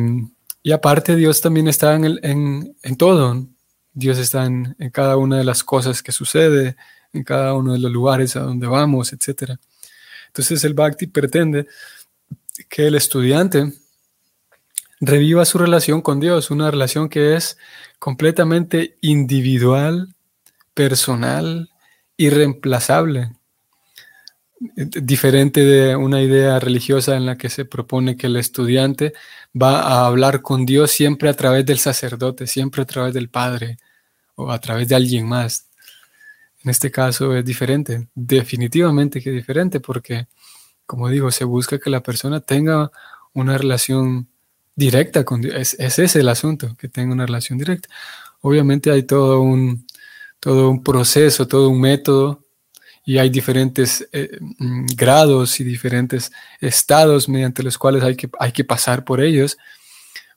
aparte 0.72 1.16
Dios 1.16 1.40
también 1.40 1.68
está 1.68 1.94
en, 1.94 2.18
en, 2.22 2.76
en 2.82 2.96
todo. 2.96 3.46
Dios 3.92 4.18
está 4.18 4.46
en, 4.46 4.74
en, 4.78 4.90
cada 4.90 5.16
una 5.16 5.38
de 5.38 5.44
las 5.44 5.62
cosas 5.62 6.02
que 6.02 6.10
sucede, 6.10 6.76
en 7.12 7.22
cada 7.22 7.54
uno 7.54 7.74
de 7.74 7.78
los 7.78 7.92
lugares 7.92 8.34
a 8.36 8.40
donde 8.40 8.66
vamos, 8.66 9.12
etc. 9.12 9.52
Entonces 10.28 10.64
el 10.64 10.74
Bhakti 10.74 11.06
pretende 11.06 11.66
que 12.68 12.86
el 12.86 12.94
estudiante 12.94 13.72
reviva 15.00 15.44
su 15.44 15.58
relación 15.58 16.00
con 16.02 16.20
Dios, 16.20 16.50
una 16.50 16.70
relación 16.70 17.08
que 17.08 17.36
es 17.36 17.58
completamente 17.98 18.96
individual, 19.00 20.14
personal, 20.72 21.70
irreemplazable, 22.16 23.32
diferente 24.58 25.64
de 25.64 25.96
una 25.96 26.22
idea 26.22 26.58
religiosa 26.58 27.16
en 27.16 27.26
la 27.26 27.36
que 27.36 27.50
se 27.50 27.64
propone 27.64 28.16
que 28.16 28.28
el 28.28 28.36
estudiante 28.36 29.12
va 29.60 29.80
a 29.80 30.06
hablar 30.06 30.42
con 30.42 30.66
Dios 30.66 30.90
siempre 30.90 31.28
a 31.28 31.34
través 31.34 31.64
del 31.64 31.78
sacerdote, 31.78 32.46
siempre 32.46 32.82
a 32.82 32.84
través 32.86 33.14
del 33.14 33.28
Padre 33.28 33.78
o 34.34 34.50
a 34.50 34.60
través 34.60 34.88
de 34.88 34.96
alguien 34.96 35.28
más. 35.28 35.68
En 36.62 36.70
este 36.70 36.90
caso 36.90 37.36
es 37.36 37.44
diferente, 37.44 38.08
definitivamente 38.14 39.20
que 39.20 39.30
diferente, 39.30 39.80
porque, 39.80 40.26
como 40.86 41.08
digo, 41.08 41.30
se 41.30 41.44
busca 41.44 41.78
que 41.78 41.90
la 41.90 42.02
persona 42.02 42.40
tenga 42.40 42.90
una 43.32 43.58
relación 43.58 44.28
directa 44.74 45.24
con 45.24 45.40
Dios. 45.40 45.54
Es, 45.54 45.76
ese 45.78 46.04
es 46.04 46.16
el 46.16 46.28
asunto, 46.28 46.74
que 46.76 46.88
tenga 46.88 47.12
una 47.12 47.26
relación 47.26 47.58
directa. 47.58 47.88
Obviamente 48.40 48.90
hay 48.90 49.04
todo 49.04 49.40
un, 49.40 49.86
todo 50.40 50.70
un 50.70 50.82
proceso, 50.82 51.46
todo 51.46 51.68
un 51.68 51.80
método 51.80 52.43
y 53.04 53.18
hay 53.18 53.28
diferentes 53.28 54.08
eh, 54.12 54.38
mm, 54.40 54.86
grados 54.96 55.60
y 55.60 55.64
diferentes 55.64 56.32
estados 56.60 57.28
mediante 57.28 57.62
los 57.62 57.76
cuales 57.76 58.02
hay 58.02 58.16
que, 58.16 58.30
hay 58.38 58.52
que 58.52 58.64
pasar 58.64 59.04
por 59.04 59.20
ellos 59.20 59.58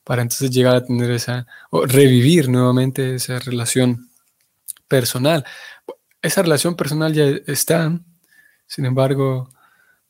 para 0.03 0.21
entonces 0.21 0.51
llegar 0.51 0.75
a 0.75 0.85
tener 0.85 1.11
esa, 1.11 1.47
o 1.69 1.85
revivir 1.85 2.49
nuevamente 2.49 3.15
esa 3.15 3.39
relación 3.39 4.09
personal. 4.87 5.45
Esa 6.21 6.41
relación 6.41 6.75
personal 6.75 7.13
ya 7.13 7.25
está, 7.45 7.99
sin 8.67 8.85
embargo, 8.85 9.49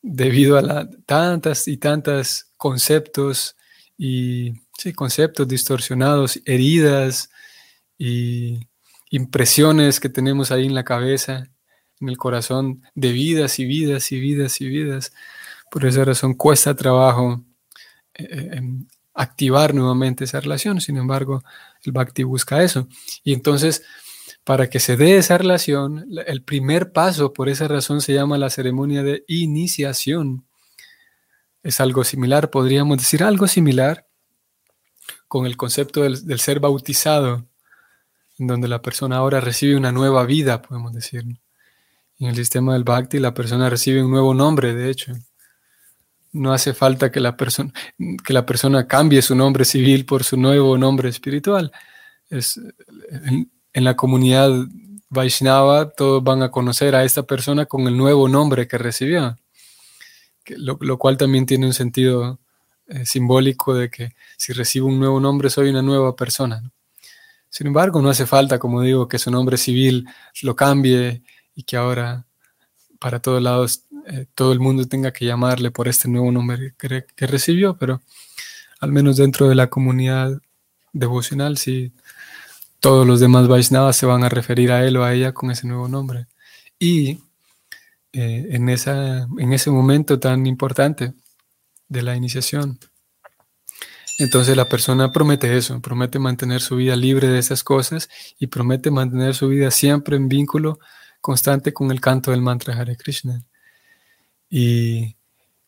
debido 0.01 0.57
a 0.57 0.87
tantas 1.05 1.67
y 1.67 1.77
tantas 1.77 2.51
conceptos 2.57 3.55
y 3.97 4.53
sí, 4.77 4.93
conceptos 4.93 5.47
distorsionados, 5.47 6.39
heridas 6.45 7.29
y 7.97 8.67
impresiones 9.09 9.99
que 9.99 10.09
tenemos 10.09 10.51
ahí 10.51 10.65
en 10.65 10.75
la 10.75 10.83
cabeza, 10.83 11.49
en 11.99 12.09
el 12.09 12.17
corazón, 12.17 12.83
de 12.95 13.11
vidas 13.11 13.59
y 13.59 13.65
vidas 13.65 14.11
y 14.11 14.19
vidas 14.19 14.61
y 14.61 14.67
vidas. 14.67 15.13
Por 15.71 15.85
esa 15.85 16.05
razón 16.05 16.33
cuesta 16.33 16.75
trabajo 16.75 17.43
eh, 18.13 18.27
eh, 18.29 18.61
activar 19.13 19.73
nuevamente 19.73 20.23
esa 20.25 20.39
relación. 20.39 20.79
Sin 20.81 20.97
embargo, 20.97 21.43
el 21.83 21.91
Bhakti 21.91 22.23
busca 22.23 22.63
eso. 22.63 22.87
Y 23.23 23.33
entonces, 23.33 23.83
para 24.43 24.69
que 24.69 24.79
se 24.79 24.97
dé 24.97 25.17
esa 25.17 25.37
relación, 25.37 26.07
el 26.25 26.43
primer 26.43 26.91
paso, 26.91 27.33
por 27.33 27.49
esa 27.49 27.67
razón, 27.67 28.01
se 28.01 28.13
llama 28.13 28.37
la 28.37 28.49
ceremonia 28.49 29.03
de 29.03 29.23
iniciación 29.27 30.47
es 31.67 31.81
algo 31.81 32.05
similar, 32.05 32.49
podríamos 32.49 32.97
decir 32.97 33.23
algo 33.23 33.45
similar 33.45 34.07
con 35.27 35.45
el 35.45 35.57
concepto 35.57 36.03
del, 36.03 36.39
ser 36.39 36.61
bautizado, 36.61 37.45
en 38.39 38.47
donde 38.47 38.69
la 38.69 38.81
persona 38.81 39.17
ahora 39.17 39.41
recibe 39.41 39.75
una 39.75 39.91
nueva 39.91 40.25
vida, 40.25 40.61
podemos 40.61 40.93
decir. 40.93 41.25
En 42.19 42.27
el 42.27 42.35
sistema 42.35 42.73
del 42.73 42.83
Bhakti 42.83 43.19
la 43.19 43.33
persona 43.33 43.69
recibe 43.69 44.03
un 44.03 44.11
nuevo 44.11 44.33
nombre, 44.33 44.73
de 44.73 44.89
hecho. 44.89 45.13
No 46.33 46.53
hace 46.53 46.73
falta 46.73 47.11
que 47.11 47.19
la, 47.19 47.37
persona, 47.37 47.71
que 48.23 48.33
la 48.33 48.45
persona 48.45 48.87
cambie 48.87 49.21
su 49.21 49.35
nombre 49.35 49.65
civil 49.65 50.05
por 50.05 50.23
su 50.23 50.37
nuevo 50.37 50.77
nombre 50.77 51.09
espiritual. 51.09 51.71
Es, 52.29 52.59
en, 53.11 53.49
la 53.83 53.95
comunidad 53.95 54.51
Vaishnava 55.09 55.89
todos 55.91 56.23
van 56.23 56.43
a 56.43 56.51
conocer 56.51 56.95
a 56.95 57.03
esta 57.03 57.23
persona 57.23 57.65
con 57.65 57.87
el 57.87 57.95
nuevo 57.95 58.27
nombre 58.27 58.67
que 58.67 58.77
recibió 58.77 59.37
lo, 60.55 60.97
cual 60.97 61.17
también 61.17 61.45
tiene 61.45 61.65
un 61.65 61.73
sentido 61.73 62.39
eh, 62.87 63.05
simbólico 63.05 63.73
de 63.73 63.89
que 63.89 64.13
si 64.37 64.53
recibo 64.53 64.87
un 64.87 64.99
nuevo 64.99 65.19
nombre 65.19 65.49
soy 65.49 65.69
una 65.69 65.81
nueva 65.81 66.15
persona. 66.15 66.71
Sin 67.49 67.67
embargo, 67.67 68.01
no 68.01 68.09
hace 68.09 68.25
falta, 68.25 68.59
como 68.59 68.81
digo, 68.81 69.07
que 69.07 69.19
su 69.19 69.31
nombre 69.31 69.57
civil 69.57 70.05
lo 70.41 70.55
cambie 70.55 71.23
y 71.57 71.63
que 71.63 71.75
ahora 71.75 72.27
para 72.99 73.19
todos 73.19 73.41
lados 73.41 73.83
eh, 74.05 74.27
todo 74.35 74.53
el 74.53 74.59
mundo 74.59 74.85
tenga 74.87 75.11
que 75.11 75.25
llamarle 75.25 75.71
por 75.71 75.87
este 75.87 76.07
nuevo 76.07 76.31
nombre 76.31 76.75
que, 76.77 77.27
recibió, 77.27 77.75
pero 77.77 77.99
al 78.79 78.91
menos 78.91 79.17
dentro 79.17 79.49
de 79.49 79.55
la 79.55 79.67
comunidad 79.67 80.39
devocional, 80.93 81.57
sí, 81.57 81.93
todos 82.79 83.07
los 83.07 83.19
demás 83.19 83.47
Vaishnavas 83.47 83.97
se 83.97 84.05
van 84.05 84.23
a 84.23 84.29
referir 84.29 84.71
a 84.71 84.85
él 84.85 84.97
o 84.97 85.03
a 85.03 85.13
ella 85.13 85.33
con 85.33 85.49
ese 85.49 85.67
nuevo 85.67 85.87
nombre. 85.87 86.27
Y 86.79 87.23
eh, 88.13 88.47
en, 88.51 88.69
esa, 88.69 89.27
en 89.39 89.51
ese 89.51 89.71
momento 89.71 90.19
tan 90.19 90.45
importante 90.45 91.13
de 91.89 92.03
la 92.03 92.15
iniciación. 92.15 92.77
Entonces 94.19 94.55
la 94.55 94.69
persona 94.69 95.11
promete 95.11 95.57
eso, 95.57 95.81
promete 95.81 96.19
mantener 96.19 96.61
su 96.61 96.75
vida 96.75 96.95
libre 96.95 97.27
de 97.27 97.39
esas 97.39 97.63
cosas 97.63 98.09
y 98.37 98.47
promete 98.47 98.91
mantener 98.91 99.33
su 99.33 99.47
vida 99.47 99.71
siempre 99.71 100.17
en 100.17 100.29
vínculo 100.29 100.79
constante 101.27 101.73
con 101.73 101.91
el 101.91 101.99
canto 101.99 102.31
del 102.31 102.41
mantra 102.41 102.73
Hare 102.73 102.95
Krishna. 102.95 103.43
Y 104.49 105.17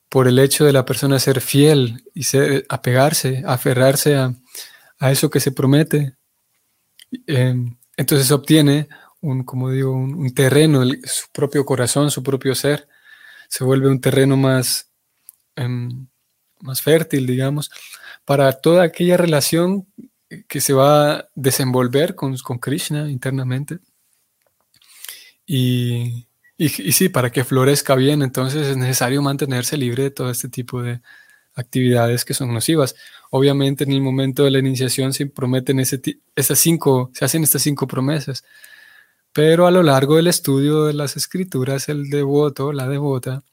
por 0.07 0.25
el 0.29 0.39
hecho 0.39 0.63
de 0.63 0.71
la 0.71 0.85
persona 0.85 1.19
ser 1.19 1.41
fiel 1.41 2.01
y 2.15 2.23
apegarse, 2.69 3.43
aferrarse 3.45 4.15
a, 4.15 4.33
a 4.99 5.11
eso 5.11 5.29
que 5.29 5.41
se 5.41 5.51
promete, 5.51 6.15
eh, 7.27 7.55
entonces 7.97 8.31
obtiene 8.31 8.87
un, 9.19 9.43
como 9.43 9.69
digo, 9.69 9.91
un, 9.91 10.33
terreno, 10.33 10.85
su 11.03 11.27
propio 11.33 11.65
corazón, 11.65 12.09
su 12.09 12.23
propio 12.23 12.55
ser, 12.55 12.87
se 13.49 13.65
vuelve 13.65 13.89
un 13.89 13.99
terreno 13.99 14.37
más, 14.37 14.89
em, 15.57 16.07
más 16.61 16.81
fértil, 16.81 17.27
digamos, 17.27 17.69
para 18.23 18.53
toda 18.53 18.83
aquella 18.83 19.17
relación 19.17 19.87
que 20.47 20.61
se 20.61 20.71
va 20.71 21.15
a 21.15 21.29
desenvolver 21.35 22.15
con, 22.15 22.37
con 22.37 22.59
Krishna 22.59 23.11
internamente. 23.11 23.79
Y, 25.51 26.27
y, 26.57 26.69
sí, 26.69 27.09
para 27.09 27.31
que 27.31 27.43
florezca 27.43 27.95
bien, 27.95 28.21
entonces 28.21 28.67
es 28.67 28.77
necesario 28.77 29.23
mantenerse 29.23 29.77
libre 29.77 30.03
de 30.03 30.11
todo 30.11 30.29
este 30.29 30.47
tipo 30.47 30.83
de 30.83 31.01
actividades 31.55 32.23
que 32.23 32.35
son 32.35 32.53
nocivas. 32.53 32.93
Obviamente 33.31 33.83
en 33.83 33.91
el 33.93 34.01
momento 34.01 34.43
de 34.43 34.51
la 34.51 34.59
iniciación 34.59 35.11
se 35.11 35.25
prometen 35.25 35.79
ese, 35.79 35.99
esas 36.35 36.59
cinco, 36.59 37.09
se 37.15 37.25
hacen 37.25 37.41
estas 37.41 37.63
cinco 37.63 37.87
promesas. 37.87 38.43
Pero 39.33 39.65
a 39.65 39.71
lo 39.71 39.81
largo 39.81 40.17
del 40.17 40.27
estudio 40.27 40.85
de 40.85 40.93
las 40.93 41.17
escrituras, 41.17 41.89
el 41.89 42.11
devoto, 42.11 42.71
la 42.71 42.87
devota, 42.87 43.43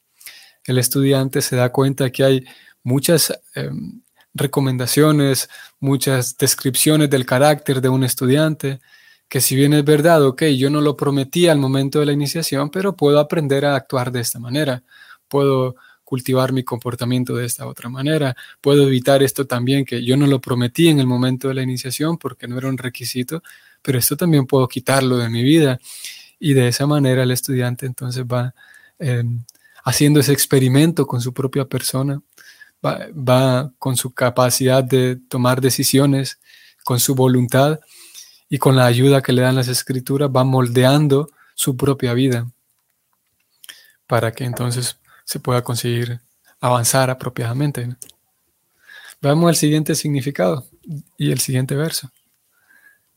el 0.65 0.77
estudiante 0.77 1.41
se 1.41 1.55
da 1.55 1.71
cuenta 1.71 2.11
que 2.11 2.23
hay 2.23 2.45
muchas 2.83 3.33
em, 3.55 4.03
recomendaciones, 4.35 5.49
muchas 5.79 6.37
descripciones 6.37 7.09
del 7.09 7.25
carácter 7.25 7.81
de 7.81 7.89
un 7.89 8.03
estudiante, 8.03 8.81
que 9.27 9.41
si 9.41 9.55
bien 9.55 9.73
es 9.73 9.83
verdad, 9.83 10.23
ok, 10.23 10.43
yo 10.57 10.69
no 10.69 10.81
lo 10.81 10.95
prometí 10.95 11.47
al 11.47 11.59
momento 11.59 11.99
de 11.99 12.05
la 12.05 12.13
iniciación, 12.13 12.69
pero 12.69 12.95
puedo 12.95 13.19
aprender 13.19 13.65
a 13.65 13.75
actuar 13.75 14.11
de 14.11 14.21
esta 14.21 14.39
manera. 14.39 14.83
Puedo 15.27 15.75
cultivar 16.03 16.53
mi 16.53 16.63
comportamiento 16.63 17.35
de 17.35 17.45
esta 17.45 17.67
otra 17.67 17.89
manera. 17.89 18.35
Puedo 18.61 18.87
evitar 18.87 19.21
esto 19.23 19.45
también, 19.45 19.83
que 19.83 20.03
yo 20.05 20.15
no 20.15 20.27
lo 20.27 20.39
prometí 20.39 20.87
en 20.87 20.99
el 20.99 21.07
momento 21.07 21.49
de 21.49 21.55
la 21.55 21.63
iniciación 21.63 22.17
porque 22.17 22.47
no 22.47 22.57
era 22.57 22.69
un 22.69 22.77
requisito, 22.77 23.43
pero 23.81 23.99
esto 23.99 24.15
también 24.15 24.45
puedo 24.47 24.67
quitarlo 24.69 25.17
de 25.17 25.29
mi 25.29 25.43
vida. 25.43 25.79
Y 26.39 26.53
de 26.53 26.69
esa 26.69 26.87
manera 26.87 27.23
el 27.23 27.31
estudiante 27.31 27.85
entonces 27.85 28.23
va 28.23 28.53
em, 28.99 29.43
haciendo 29.83 30.21
ese 30.21 30.31
experimento 30.31 31.05
con 31.05 31.19
su 31.19 31.33
propia 31.33 31.65
persona, 31.65 32.21
va, 32.85 33.07
va 33.13 33.73
con 33.77 33.97
su 33.97 34.13
capacidad 34.13 34.83
de 34.83 35.17
tomar 35.27 35.59
decisiones, 35.59 36.39
con 36.85 37.01
su 37.01 37.15
voluntad 37.15 37.81
y 38.49 38.57
con 38.57 38.75
la 38.75 38.85
ayuda 38.85 39.21
que 39.21 39.33
le 39.33 39.41
dan 39.41 39.55
las 39.55 39.67
escrituras, 39.67 40.29
va 40.29 40.43
moldeando 40.43 41.29
su 41.55 41.75
propia 41.75 42.13
vida 42.13 42.47
para 44.05 44.31
que 44.31 44.45
entonces 44.45 44.97
se 45.25 45.39
pueda 45.39 45.63
conseguir 45.63 46.21
avanzar 46.59 47.09
apropiadamente. 47.09 47.95
Veamos 49.21 49.49
el 49.49 49.55
siguiente 49.55 49.95
significado 49.95 50.65
y 51.17 51.31
el 51.31 51.39
siguiente 51.39 51.75
verso. 51.75 52.11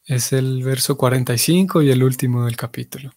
Es 0.05 0.33
el 0.33 0.65
verso 0.65 0.97
45 0.97 1.83
y 1.83 1.91
el 1.91 2.03
último 2.03 2.45
del 2.45 2.57
capítulo. 2.57 3.13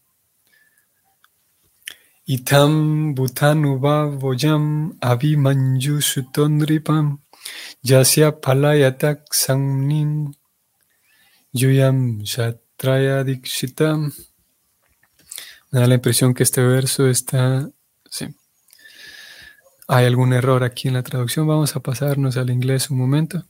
Itam 2.26 3.16
bhutanuva 3.16 4.06
voyam 4.06 4.98
avimanju 5.02 6.02
sutonripam 6.02 7.20
yasya 7.82 8.40
palayatak 8.40 9.34
samnin 9.34 10.34
yuyam 11.54 12.22
shatraya 12.24 13.24
dikshitam 13.24 14.12
me 15.74 15.80
da 15.80 15.88
la 15.88 15.96
impresión 15.96 16.36
que 16.36 16.44
este 16.44 16.62
verso 16.62 17.10
está... 17.10 17.68
Sí. 18.08 18.28
Hay 19.88 20.06
algún 20.06 20.32
error 20.32 20.64
aquí 20.64 20.88
en 20.88 20.94
la 20.94 21.02
traducción. 21.02 21.48
Vamos 21.48 21.76
a 21.76 21.80
pasarnos 21.80 22.38
al 22.38 22.52
inglés 22.52 22.92
un 22.92 23.00
momento. 23.00 23.44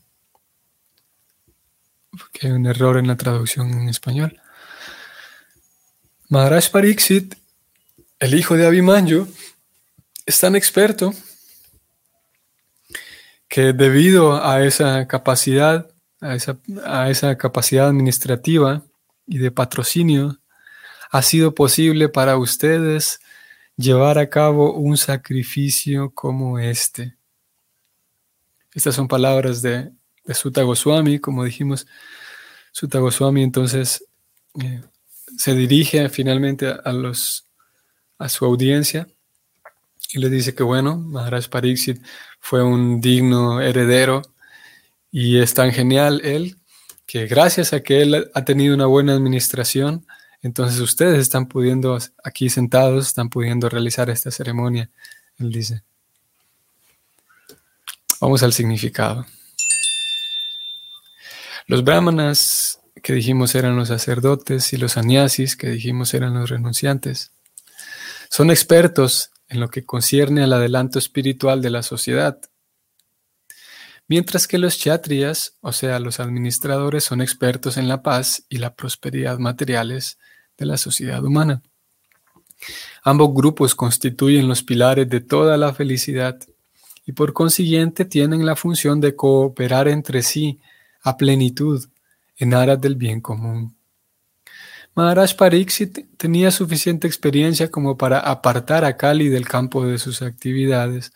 Porque 2.12 2.48
hay 2.48 2.54
un 2.54 2.66
error 2.66 2.98
en 2.98 3.08
la 3.08 3.18
traducción 3.18 3.72
en 3.74 3.90
español. 3.90 4.40
Maharaj 6.30 6.72
Pariksit, 6.72 7.36
el 8.20 8.36
hijo 8.36 8.56
de 8.56 8.68
Abhimanyu, 8.68 9.28
es 10.26 10.40
tan 10.40 10.56
experto 10.56 11.14
que 13.50 13.74
debido 13.74 14.42
a 14.42 14.64
esa 14.64 15.10
capacidad, 15.10 15.93
a 16.24 16.36
esa, 16.36 16.58
a 16.86 17.10
esa 17.10 17.38
capacidad 17.38 17.88
administrativa 17.88 18.84
y 19.28 19.38
de 19.38 19.52
patrocinio 19.52 20.40
ha 21.12 21.22
sido 21.22 21.54
posible 21.54 22.10
para 22.10 22.38
ustedes 22.38 23.20
llevar 23.78 24.18
a 24.18 24.30
cabo 24.30 24.74
un 24.74 24.98
sacrificio 24.98 26.12
como 26.12 26.60
este. 26.60 27.16
Estas 28.74 28.96
son 28.96 29.08
palabras 29.08 29.62
de, 29.62 29.92
de 30.26 30.34
Sutta 30.34 30.64
Goswami, 30.64 31.20
como 31.20 31.44
dijimos, 31.44 31.86
Sutta 32.72 33.00
Goswami 33.00 33.44
entonces 33.44 34.06
eh, 34.60 34.82
se 35.38 35.54
dirige 35.54 36.10
finalmente 36.10 36.68
a, 36.84 36.92
los, 36.92 37.46
a 38.18 38.30
su 38.30 38.46
audiencia 38.46 39.08
y 40.12 40.20
le 40.20 40.30
dice 40.30 40.56
que 40.56 40.64
bueno, 40.64 40.98
Maharaj 40.98 41.50
Pariksit 41.50 42.02
fue 42.40 42.64
un 42.64 43.02
digno 43.02 43.62
heredero 43.62 44.22
y 45.16 45.38
es 45.38 45.54
tan 45.54 45.72
genial 45.72 46.22
él 46.24 46.58
que 47.06 47.28
gracias 47.28 47.72
a 47.72 47.84
que 47.84 48.02
él 48.02 48.32
ha 48.34 48.46
tenido 48.46 48.74
una 48.74 48.88
buena 48.88 49.14
administración, 49.14 50.08
entonces 50.42 50.80
ustedes 50.80 51.20
están 51.20 51.48
pudiendo, 51.48 52.00
aquí 52.24 52.50
sentados, 52.50 53.08
están 53.08 53.30
pudiendo 53.30 53.70
realizar 53.70 54.10
esta 54.10 54.32
ceremonia, 54.32 54.90
él 55.38 55.52
dice. 55.52 55.84
Vamos 58.20 58.42
al 58.42 58.54
significado. 58.54 59.28
Los 61.68 61.84
brahmanas 61.84 62.80
que 63.04 63.14
dijimos 63.14 63.54
eran 63.54 63.76
los 63.76 63.90
sacerdotes 63.90 64.74
y 64.74 64.78
los 64.78 64.94
sannyasis 64.94 65.56
que 65.56 65.70
dijimos 65.70 66.16
eran 66.16 66.34
los 66.34 66.50
renunciantes. 66.50 67.32
Son 68.32 68.50
expertos 68.50 69.30
en 69.48 69.60
lo 69.60 69.70
que 69.70 69.86
concierne 69.86 70.44
al 70.44 70.54
adelanto 70.54 70.98
espiritual 70.98 71.62
de 71.62 71.70
la 71.70 71.84
sociedad. 71.84 72.40
Mientras 74.08 74.48
que 74.48 74.58
los 74.58 74.78
chatrias, 74.78 75.58
o 75.62 75.72
sea, 75.72 76.00
los 76.00 76.20
administradores, 76.20 77.04
son 77.04 77.22
expertos 77.22 77.78
en 77.78 77.88
la 77.88 78.04
paz 78.04 78.46
y 78.50 78.58
la 78.58 78.76
prosperidad 78.76 79.38
materiales 79.40 80.18
de 80.58 80.66
la 80.66 80.78
sociedad 80.78 81.24
humana. 81.24 81.62
Ambos 83.04 83.34
grupos 83.34 83.76
constituyen 83.76 84.48
los 84.48 84.64
pilares 84.64 85.10
de 85.10 85.22
toda 85.22 85.58
la 85.58 85.74
felicidad 85.74 86.40
y 87.06 87.12
por 87.14 87.34
consiguiente 87.34 88.06
tienen 88.06 88.46
la 88.46 88.56
función 88.56 89.02
de 89.02 89.16
cooperar 89.16 89.88
entre 89.88 90.22
sí 90.22 90.60
a 91.02 91.18
plenitud 91.18 91.86
en 92.38 92.54
aras 92.54 92.80
del 92.80 92.96
bien 92.96 93.20
común. 93.22 93.76
Maharaj 94.96 95.36
Pariksit 95.36 96.18
tenía 96.18 96.52
suficiente 96.52 97.08
experiencia 97.08 97.70
como 97.70 97.98
para 97.98 98.20
apartar 98.20 98.86
a 98.86 98.96
Kali 98.96 99.28
del 99.28 99.48
campo 99.48 99.86
de 99.86 99.98
sus 99.98 100.22
actividades 100.22 101.12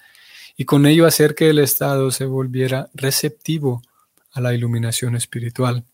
y 0.57 0.65
con 0.65 0.87
ello 0.87 1.05
hacer 1.05 1.35
que 1.35 1.49
el 1.49 1.59
Estado 1.59 2.09
se 2.09 2.25
volviera 2.25 2.89
receptivo 2.95 3.83
a 4.31 4.41
la 4.41 4.55
iluminación 4.55 5.15
espiritual. 5.15 5.85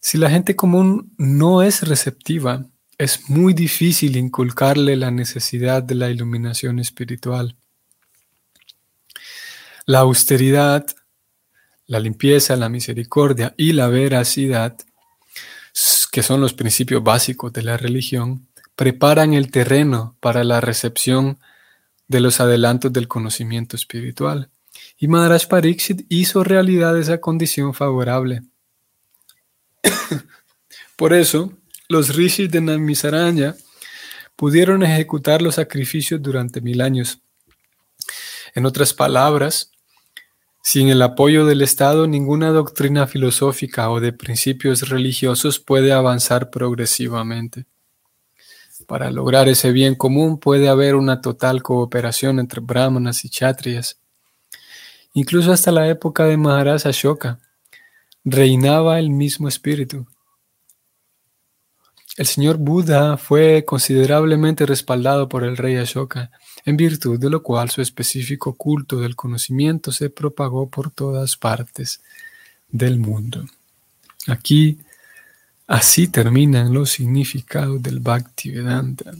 Si 0.00 0.18
la 0.18 0.28
gente 0.28 0.56
común 0.56 1.14
no 1.16 1.62
es 1.62 1.86
receptiva, 1.86 2.66
es 2.98 3.30
muy 3.30 3.54
difícil 3.54 4.16
inculcarle 4.16 4.96
la 4.96 5.12
necesidad 5.12 5.80
de 5.82 5.94
la 5.94 6.10
iluminación 6.10 6.80
espiritual. 6.80 7.56
La 9.86 10.00
austeridad, 10.00 10.84
la 11.86 12.00
limpieza, 12.00 12.56
la 12.56 12.68
misericordia 12.68 13.54
y 13.56 13.72
la 13.72 13.86
veracidad, 13.86 14.76
que 16.10 16.22
son 16.22 16.40
los 16.40 16.52
principios 16.52 17.02
básicos 17.02 17.52
de 17.52 17.62
la 17.62 17.76
religión, 17.76 18.48
preparan 18.74 19.34
el 19.34 19.52
terreno 19.52 20.16
para 20.18 20.42
la 20.42 20.60
recepción 20.60 21.38
de 22.12 22.20
los 22.20 22.40
adelantos 22.40 22.92
del 22.92 23.08
conocimiento 23.08 23.74
espiritual. 23.74 24.50
Y 24.98 25.08
Maharaj 25.08 25.48
Pariksit 25.48 26.06
hizo 26.08 26.44
realidad 26.44 26.96
esa 26.96 27.20
condición 27.20 27.74
favorable. 27.74 28.42
Por 30.96 31.12
eso, 31.12 31.52
los 31.88 32.14
rishis 32.14 32.50
de 32.50 32.60
Namisaranya 32.60 33.56
pudieron 34.36 34.82
ejecutar 34.82 35.42
los 35.42 35.56
sacrificios 35.56 36.22
durante 36.22 36.60
mil 36.60 36.80
años. 36.80 37.20
En 38.54 38.66
otras 38.66 38.92
palabras, 38.94 39.72
sin 40.62 40.88
el 40.88 41.02
apoyo 41.02 41.46
del 41.46 41.62
Estado, 41.62 42.06
ninguna 42.06 42.50
doctrina 42.50 43.06
filosófica 43.06 43.90
o 43.90 43.98
de 43.98 44.12
principios 44.12 44.88
religiosos 44.88 45.58
puede 45.58 45.92
avanzar 45.92 46.50
progresivamente. 46.50 47.66
Para 48.92 49.10
lograr 49.10 49.48
ese 49.48 49.72
bien 49.72 49.94
común 49.94 50.36
puede 50.36 50.68
haber 50.68 50.96
una 50.96 51.22
total 51.22 51.62
cooperación 51.62 52.38
entre 52.38 52.60
brahmanas 52.60 53.24
y 53.24 53.30
chatrias. 53.30 53.98
Incluso 55.14 55.50
hasta 55.50 55.72
la 55.72 55.88
época 55.88 56.26
de 56.26 56.36
Maharaj 56.36 56.86
Ashoka, 56.86 57.38
reinaba 58.22 58.98
el 58.98 59.08
mismo 59.08 59.48
espíritu. 59.48 60.06
El 62.18 62.26
señor 62.26 62.58
Buda 62.58 63.16
fue 63.16 63.64
considerablemente 63.64 64.66
respaldado 64.66 65.26
por 65.26 65.44
el 65.44 65.56
rey 65.56 65.76
Ashoka, 65.76 66.30
en 66.66 66.76
virtud 66.76 67.18
de 67.18 67.30
lo 67.30 67.42
cual 67.42 67.70
su 67.70 67.80
específico 67.80 68.52
culto 68.52 69.00
del 69.00 69.16
conocimiento 69.16 69.90
se 69.90 70.10
propagó 70.10 70.68
por 70.68 70.90
todas 70.90 71.38
partes 71.38 72.02
del 72.68 72.98
mundo. 72.98 73.46
Aquí, 74.26 74.76
así 75.66 76.08
terminan 76.08 76.72
los 76.72 76.90
significados 76.90 77.82
del 77.82 78.00
Bhaktivedanta, 78.00 79.12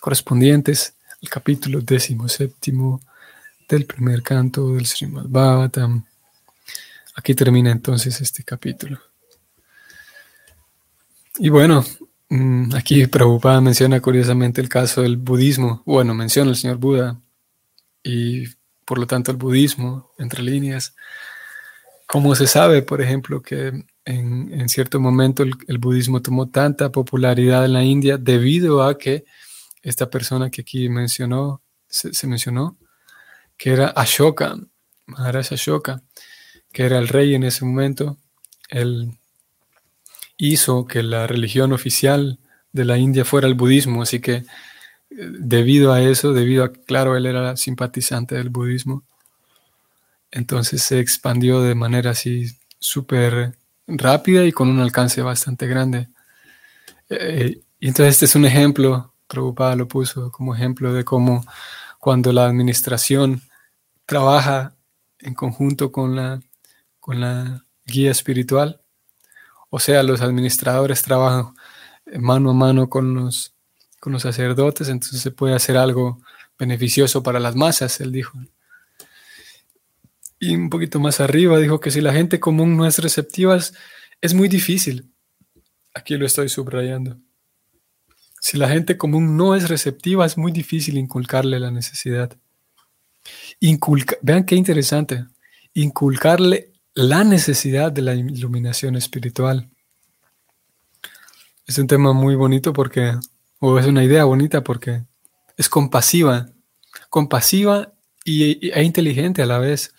correspondientes 0.00 0.94
al 1.22 1.28
capítulo 1.28 1.80
séptimo 2.28 3.00
del 3.68 3.84
primer 3.84 4.22
canto 4.22 4.74
del 4.74 4.86
Srimad 4.86 5.26
Bhagavatam. 5.26 6.04
Aquí 7.16 7.34
termina 7.34 7.70
entonces 7.70 8.20
este 8.20 8.44
capítulo. 8.44 8.98
Y 11.38 11.50
bueno, 11.50 11.84
mm, 12.28 12.74
aquí 12.74 13.06
Prabhupada 13.06 13.60
menciona 13.60 14.00
curiosamente 14.00 14.60
el 14.60 14.68
caso 14.68 15.02
del 15.02 15.16
budismo. 15.16 15.82
Bueno, 15.84 16.14
menciona 16.14 16.50
el 16.50 16.56
señor 16.56 16.78
Buda 16.78 17.20
y 18.02 18.46
por 18.84 18.98
lo 18.98 19.06
tanto 19.06 19.30
el 19.30 19.36
budismo, 19.36 20.12
entre 20.18 20.42
líneas. 20.42 20.94
Como 22.06 22.34
se 22.34 22.46
sabe, 22.46 22.82
por 22.82 23.02
ejemplo, 23.02 23.42
que 23.42 23.84
en, 24.08 24.68
cierto 24.70 25.00
momento 25.00 25.42
el, 25.42 25.78
budismo 25.78 26.22
tomó 26.22 26.48
tanta 26.48 26.90
popularidad 26.90 27.66
en 27.66 27.74
la 27.74 27.84
India 27.84 28.16
debido 28.16 28.82
a 28.82 28.96
que 28.96 29.26
esta 29.82 30.08
persona 30.08 30.50
que 30.50 30.62
aquí 30.62 30.88
mencionó, 30.88 31.60
se, 31.88 32.26
mencionó, 32.26 32.78
que 33.58 33.70
era 33.70 33.88
Ashoka, 33.88 34.56
Maharaj 35.06 35.52
Ashoka, 35.52 36.02
que 36.72 36.84
era 36.84 36.98
el 36.98 37.08
rey 37.08 37.34
en 37.34 37.44
ese 37.44 37.66
momento, 37.66 38.16
él 38.70 39.12
hizo 40.38 40.86
que 40.86 41.02
la 41.02 41.26
religión 41.26 41.74
oficial 41.74 42.38
de 42.72 42.86
la 42.86 42.96
India 42.96 43.26
fuera 43.26 43.46
el 43.46 43.54
budismo, 43.54 44.02
así 44.02 44.20
que 44.20 44.44
debido 45.10 45.92
a 45.92 46.00
eso, 46.00 46.32
debido 46.32 46.64
a, 46.64 46.72
claro, 46.72 47.14
él 47.14 47.26
era 47.26 47.58
simpatizante 47.58 48.36
del 48.36 48.48
budismo, 48.48 49.04
entonces 50.30 50.82
se 50.82 50.98
expandió 50.98 51.60
de 51.60 51.74
manera 51.74 52.12
así 52.12 52.46
súper 52.78 53.57
rápida 53.88 54.44
y 54.44 54.52
con 54.52 54.68
un 54.68 54.80
alcance 54.80 55.22
bastante 55.22 55.66
grande. 55.66 56.08
Eh, 57.08 57.60
y 57.80 57.88
entonces 57.88 58.14
este 58.14 58.24
es 58.26 58.34
un 58.34 58.44
ejemplo, 58.44 59.14
Prabhupada 59.26 59.76
lo 59.76 59.88
puso 59.88 60.30
como 60.30 60.54
ejemplo 60.54 60.92
de 60.92 61.04
cómo 61.04 61.44
cuando 61.98 62.32
la 62.32 62.46
administración 62.46 63.42
trabaja 64.06 64.74
en 65.18 65.34
conjunto 65.34 65.90
con 65.90 66.14
la, 66.14 66.40
con 67.00 67.20
la 67.20 67.64
guía 67.84 68.10
espiritual, 68.10 68.80
o 69.70 69.78
sea, 69.80 70.02
los 70.02 70.20
administradores 70.20 71.02
trabajan 71.02 71.54
mano 72.18 72.50
a 72.50 72.54
mano 72.54 72.88
con 72.88 73.14
los, 73.14 73.54
con 74.00 74.12
los 74.12 74.22
sacerdotes, 74.22 74.88
entonces 74.88 75.20
se 75.20 75.30
puede 75.30 75.54
hacer 75.54 75.76
algo 75.76 76.20
beneficioso 76.58 77.22
para 77.22 77.40
las 77.40 77.54
masas, 77.54 78.00
él 78.00 78.12
dijo. 78.12 78.38
Y 80.40 80.54
un 80.54 80.70
poquito 80.70 81.00
más 81.00 81.20
arriba 81.20 81.58
dijo 81.58 81.80
que 81.80 81.90
si 81.90 82.00
la 82.00 82.12
gente 82.12 82.38
común 82.38 82.76
no 82.76 82.86
es 82.86 82.98
receptiva, 82.98 83.58
es, 84.20 84.34
muy 84.34 84.48
difícil. 84.48 85.10
Aquí 85.94 86.16
lo 86.16 86.26
estoy 86.26 86.48
subrayando. 86.48 87.18
Si 88.40 88.56
la 88.56 88.68
gente 88.68 88.96
común 88.96 89.36
no 89.36 89.56
es 89.56 89.68
receptiva, 89.68 90.24
es 90.24 90.38
muy 90.38 90.52
difícil 90.52 90.96
inculcarle 90.96 91.58
la 91.58 91.70
necesidad. 91.70 92.36
vean 94.22 94.44
qué 94.44 94.54
interesante. 94.54 95.26
Inculcarle 95.74 96.72
la 96.94 97.24
necesidad 97.24 97.90
de 97.90 98.02
la 98.02 98.14
iluminación 98.14 98.96
espiritual. 98.96 99.68
Es 101.66 101.78
un 101.78 101.86
tema 101.86 102.12
muy 102.12 102.34
bonito 102.34 102.72
porque, 102.72 103.12
o 103.58 103.78
es 103.78 103.86
una 103.86 104.04
idea 104.04 104.24
bonita 104.24 104.62
porque 104.62 105.02
es 105.56 105.68
compasiva, 105.68 106.48
compasiva 107.10 107.92
y, 108.24 108.70
e 108.70 108.82
inteligente 108.82 109.42
a 109.42 109.46
la 109.46 109.58
vez 109.58 109.92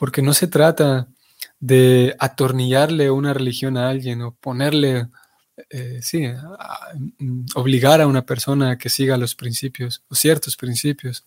porque 0.00 0.22
no 0.22 0.32
se 0.32 0.46
trata 0.46 1.08
de 1.58 2.16
atornillarle 2.18 3.10
una 3.10 3.34
religión 3.34 3.76
a 3.76 3.90
alguien 3.90 4.22
o 4.22 4.34
ponerle, 4.34 5.08
eh, 5.68 6.00
sí, 6.00 6.24
obligar 7.54 8.00
a 8.00 8.06
una 8.06 8.24
persona 8.24 8.70
a 8.70 8.78
que 8.78 8.88
siga 8.88 9.18
los 9.18 9.34
principios 9.34 10.02
o 10.08 10.14
ciertos 10.14 10.56
principios. 10.56 11.26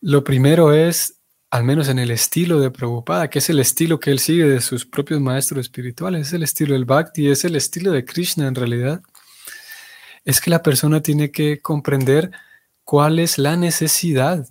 Lo 0.00 0.22
primero 0.22 0.72
es, 0.72 1.16
al 1.50 1.64
menos 1.64 1.88
en 1.88 1.98
el 1.98 2.12
estilo 2.12 2.60
de 2.60 2.70
Prabhupada, 2.70 3.28
que 3.28 3.40
es 3.40 3.50
el 3.50 3.58
estilo 3.58 3.98
que 3.98 4.12
él 4.12 4.20
sigue 4.20 4.46
de 4.46 4.60
sus 4.60 4.86
propios 4.86 5.20
maestros 5.20 5.62
espirituales, 5.62 6.28
es 6.28 6.32
el 6.34 6.44
estilo 6.44 6.74
del 6.74 6.84
Bhakti, 6.84 7.30
es 7.30 7.44
el 7.44 7.56
estilo 7.56 7.90
de 7.90 8.04
Krishna 8.04 8.46
en 8.46 8.54
realidad, 8.54 9.02
es 10.24 10.40
que 10.40 10.50
la 10.50 10.62
persona 10.62 11.02
tiene 11.02 11.32
que 11.32 11.60
comprender 11.60 12.30
cuál 12.84 13.18
es 13.18 13.38
la 13.38 13.56
necesidad 13.56 14.46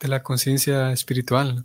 de 0.00 0.08
la 0.08 0.24
conciencia 0.24 0.90
espiritual. 0.90 1.64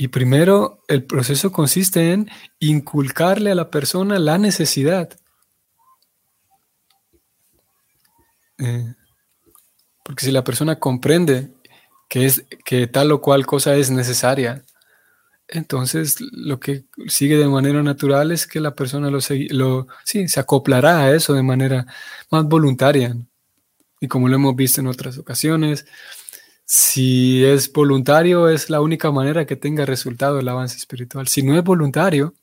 Y 0.00 0.06
primero, 0.06 0.84
el 0.86 1.02
proceso 1.02 1.50
consiste 1.50 2.12
en 2.12 2.30
inculcarle 2.60 3.50
a 3.50 3.56
la 3.56 3.68
persona 3.68 4.20
la 4.20 4.38
necesidad. 4.38 5.10
Eh, 8.58 8.94
porque 10.04 10.24
si 10.24 10.30
la 10.30 10.44
persona 10.44 10.78
comprende 10.78 11.52
que, 12.08 12.26
es, 12.26 12.44
que 12.64 12.86
tal 12.86 13.10
o 13.10 13.20
cual 13.20 13.44
cosa 13.44 13.74
es 13.74 13.90
necesaria, 13.90 14.64
entonces 15.48 16.20
lo 16.20 16.60
que 16.60 16.84
sigue 17.08 17.36
de 17.36 17.48
manera 17.48 17.82
natural 17.82 18.30
es 18.30 18.46
que 18.46 18.60
la 18.60 18.76
persona 18.76 19.10
lo, 19.10 19.18
lo 19.50 19.88
sí, 20.04 20.28
se 20.28 20.38
acoplará 20.38 21.00
a 21.00 21.12
eso 21.12 21.34
de 21.34 21.42
manera 21.42 21.86
más 22.30 22.44
voluntaria. 22.44 23.16
Y 23.98 24.06
como 24.06 24.28
lo 24.28 24.36
hemos 24.36 24.54
visto 24.54 24.80
en 24.80 24.86
otras 24.86 25.18
ocasiones, 25.18 25.86
si 26.70 27.46
es 27.46 27.72
voluntario, 27.72 28.50
es 28.50 28.68
la 28.68 28.82
única 28.82 29.10
manera 29.10 29.46
que 29.46 29.56
tenga 29.56 29.86
resultado 29.86 30.38
el 30.38 30.48
avance 30.48 30.76
espiritual. 30.76 31.26
Si 31.26 31.42
no 31.42 31.56
es 31.56 31.64
voluntario, 31.64 32.34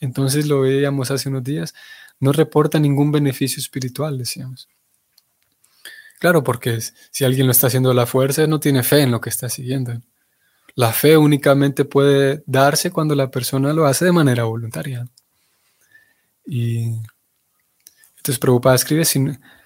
entonces 0.00 0.46
lo 0.46 0.62
veíamos 0.62 1.10
hace 1.10 1.28
unos 1.28 1.44
días, 1.44 1.74
no 2.20 2.32
reporta 2.32 2.78
ningún 2.78 3.12
beneficio 3.12 3.60
espiritual, 3.60 4.16
decíamos. 4.16 4.66
Claro, 6.20 6.42
porque 6.42 6.78
si 7.10 7.24
alguien 7.26 7.44
lo 7.44 7.52
está 7.52 7.66
haciendo 7.66 7.90
a 7.90 7.94
la 7.94 8.06
fuerza, 8.06 8.46
no 8.46 8.60
tiene 8.60 8.82
fe 8.82 9.02
en 9.02 9.10
lo 9.10 9.20
que 9.20 9.28
está 9.28 9.50
siguiendo. 9.50 9.92
La 10.74 10.94
fe 10.94 11.18
únicamente 11.18 11.84
puede 11.84 12.42
darse 12.46 12.90
cuando 12.92 13.14
la 13.14 13.30
persona 13.30 13.74
lo 13.74 13.84
hace 13.84 14.06
de 14.06 14.12
manera 14.12 14.44
voluntaria. 14.44 15.06
Y 16.46 16.94
entonces 18.16 18.38
Prabhupada 18.38 18.76
escribe, 18.76 19.04
si, 19.04 19.22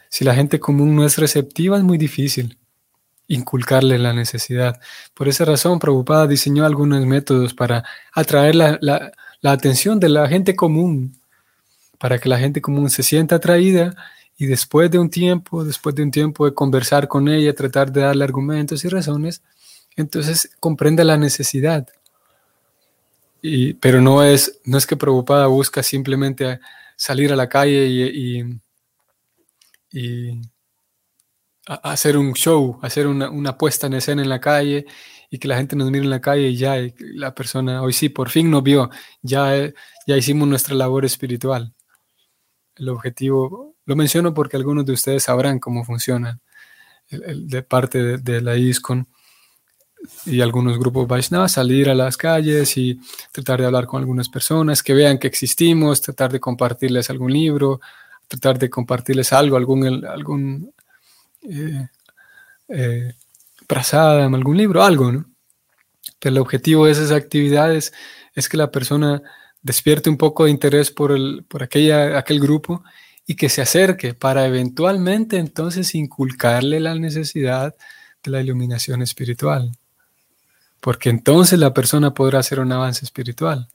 si 0.08 0.24
la 0.24 0.34
gente 0.34 0.58
común 0.58 0.96
no 0.96 1.06
es 1.06 1.16
receptiva, 1.16 1.76
es 1.76 1.84
muy 1.84 1.96
difícil 1.96 2.58
inculcarle 3.28 3.98
la 3.98 4.12
necesidad. 4.12 4.80
Por 5.14 5.28
esa 5.28 5.44
razón, 5.44 5.78
Prabhupada 5.78 6.26
diseñó 6.26 6.64
algunos 6.64 7.04
métodos 7.06 7.54
para 7.54 7.84
atraer 8.12 8.54
la, 8.56 9.12
atención 9.44 10.00
de 10.00 10.08
la 10.08 10.26
gente 10.28 10.56
común, 10.56 11.20
para 11.98 12.18
que 12.18 12.28
la 12.28 12.38
gente 12.38 12.60
común 12.60 12.90
se 12.90 13.02
sienta 13.02 13.36
atraída 13.36 13.94
y 14.36 14.46
después 14.46 14.90
de 14.90 14.98
un 14.98 15.10
tiempo, 15.10 15.64
después 15.64 15.94
de 15.94 16.02
un 16.02 16.10
tiempo 16.10 16.46
de 16.46 16.54
conversar 16.54 17.06
con 17.06 17.28
ella, 17.28 17.54
tratar 17.54 17.92
de 17.92 18.00
darle 18.00 18.24
argumentos 18.24 18.84
y 18.84 18.88
razones, 18.88 19.42
entonces 19.96 20.50
comprende 20.58 21.04
la 21.04 21.16
necesidad. 21.16 21.86
Y, 23.42 23.74
pero 23.74 24.00
no 24.00 24.24
es, 24.24 24.60
no 24.64 24.78
es 24.78 24.86
que 24.86 24.96
Prabhupada 24.96 25.46
busca 25.46 25.82
simplemente 25.82 26.60
salir 26.96 27.32
a 27.32 27.36
la 27.36 27.48
calle 27.48 27.86
y, 27.86 28.60
y 29.92 30.40
hacer 31.68 32.16
un 32.16 32.32
show, 32.32 32.78
hacer 32.82 33.06
una, 33.06 33.58
puesta 33.58 33.86
en 33.86 33.94
escena 33.94 34.22
en 34.22 34.28
la 34.30 34.40
calle 34.40 34.86
y 35.30 35.38
que 35.38 35.48
la 35.48 35.56
gente 35.56 35.76
nos 35.76 35.90
mire 35.90 36.04
en 36.04 36.10
la 36.10 36.20
calle 36.20 36.48
y 36.48 36.56
ya 36.56 36.76
la 36.98 37.34
persona, 37.34 37.82
hoy 37.82 37.92
sí, 37.92 38.08
por 38.08 38.30
fin 38.30 38.50
nos 38.50 38.62
vio, 38.62 38.90
ya, 39.20 39.70
ya 40.06 40.16
hicimos 40.16 40.48
nuestra 40.48 40.74
labor 40.74 41.04
espiritual. 41.04 41.74
El 42.76 42.88
objetivo, 42.88 43.76
lo 43.84 43.96
menciono 43.96 44.32
porque 44.32 44.56
algunos 44.56 44.86
de 44.86 44.92
ustedes 44.92 45.24
sabrán 45.24 45.58
cómo 45.58 45.84
funciona 45.84 46.40
de 47.10 47.62
parte 47.62 48.18
de, 48.18 48.40
la 48.40 48.56
ISCON 48.56 49.06
y 50.26 50.40
algunos 50.40 50.78
grupos 50.78 51.08
Vaishnava, 51.08 51.48
salir 51.48 51.90
a 51.90 51.94
las 51.94 52.16
calles 52.16 52.76
y 52.76 52.98
tratar 53.32 53.60
de 53.60 53.66
hablar 53.66 53.86
con 53.86 54.00
algunas 54.00 54.28
personas, 54.28 54.82
que 54.82 54.94
vean 54.94 55.18
que 55.18 55.26
existimos, 55.26 56.00
tratar 56.00 56.32
de 56.32 56.40
compartirles 56.40 57.10
algún 57.10 57.32
libro, 57.32 57.80
tratar 58.26 58.58
de 58.58 58.70
compartirles 58.70 59.32
algo, 59.32 59.56
algún, 59.56 60.04
algún 60.06 60.72
eh, 61.42 61.88
eh, 62.68 63.14
en 63.70 64.34
algún 64.34 64.56
libro, 64.56 64.82
algo, 64.82 65.12
¿no? 65.12 65.26
Pero 66.18 66.34
el 66.34 66.40
objetivo 66.40 66.86
de 66.86 66.92
esas 66.92 67.12
actividades 67.12 67.92
es 68.34 68.48
que 68.48 68.56
la 68.56 68.70
persona 68.70 69.22
despierte 69.62 70.10
un 70.10 70.16
poco 70.16 70.44
de 70.44 70.50
interés 70.50 70.90
por, 70.90 71.12
el, 71.12 71.44
por 71.48 71.62
aquella, 71.62 72.18
aquel 72.18 72.40
grupo 72.40 72.82
y 73.26 73.36
que 73.36 73.48
se 73.48 73.60
acerque 73.60 74.14
para 74.14 74.46
eventualmente 74.46 75.36
entonces 75.36 75.94
inculcarle 75.94 76.80
la 76.80 76.94
necesidad 76.94 77.74
de 78.22 78.30
la 78.30 78.40
iluminación 78.40 79.02
espiritual. 79.02 79.70
Porque 80.80 81.10
entonces 81.10 81.58
la 81.58 81.74
persona 81.74 82.14
podrá 82.14 82.38
hacer 82.38 82.60
un 82.60 82.72
avance 82.72 83.04
espiritual, 83.04 83.68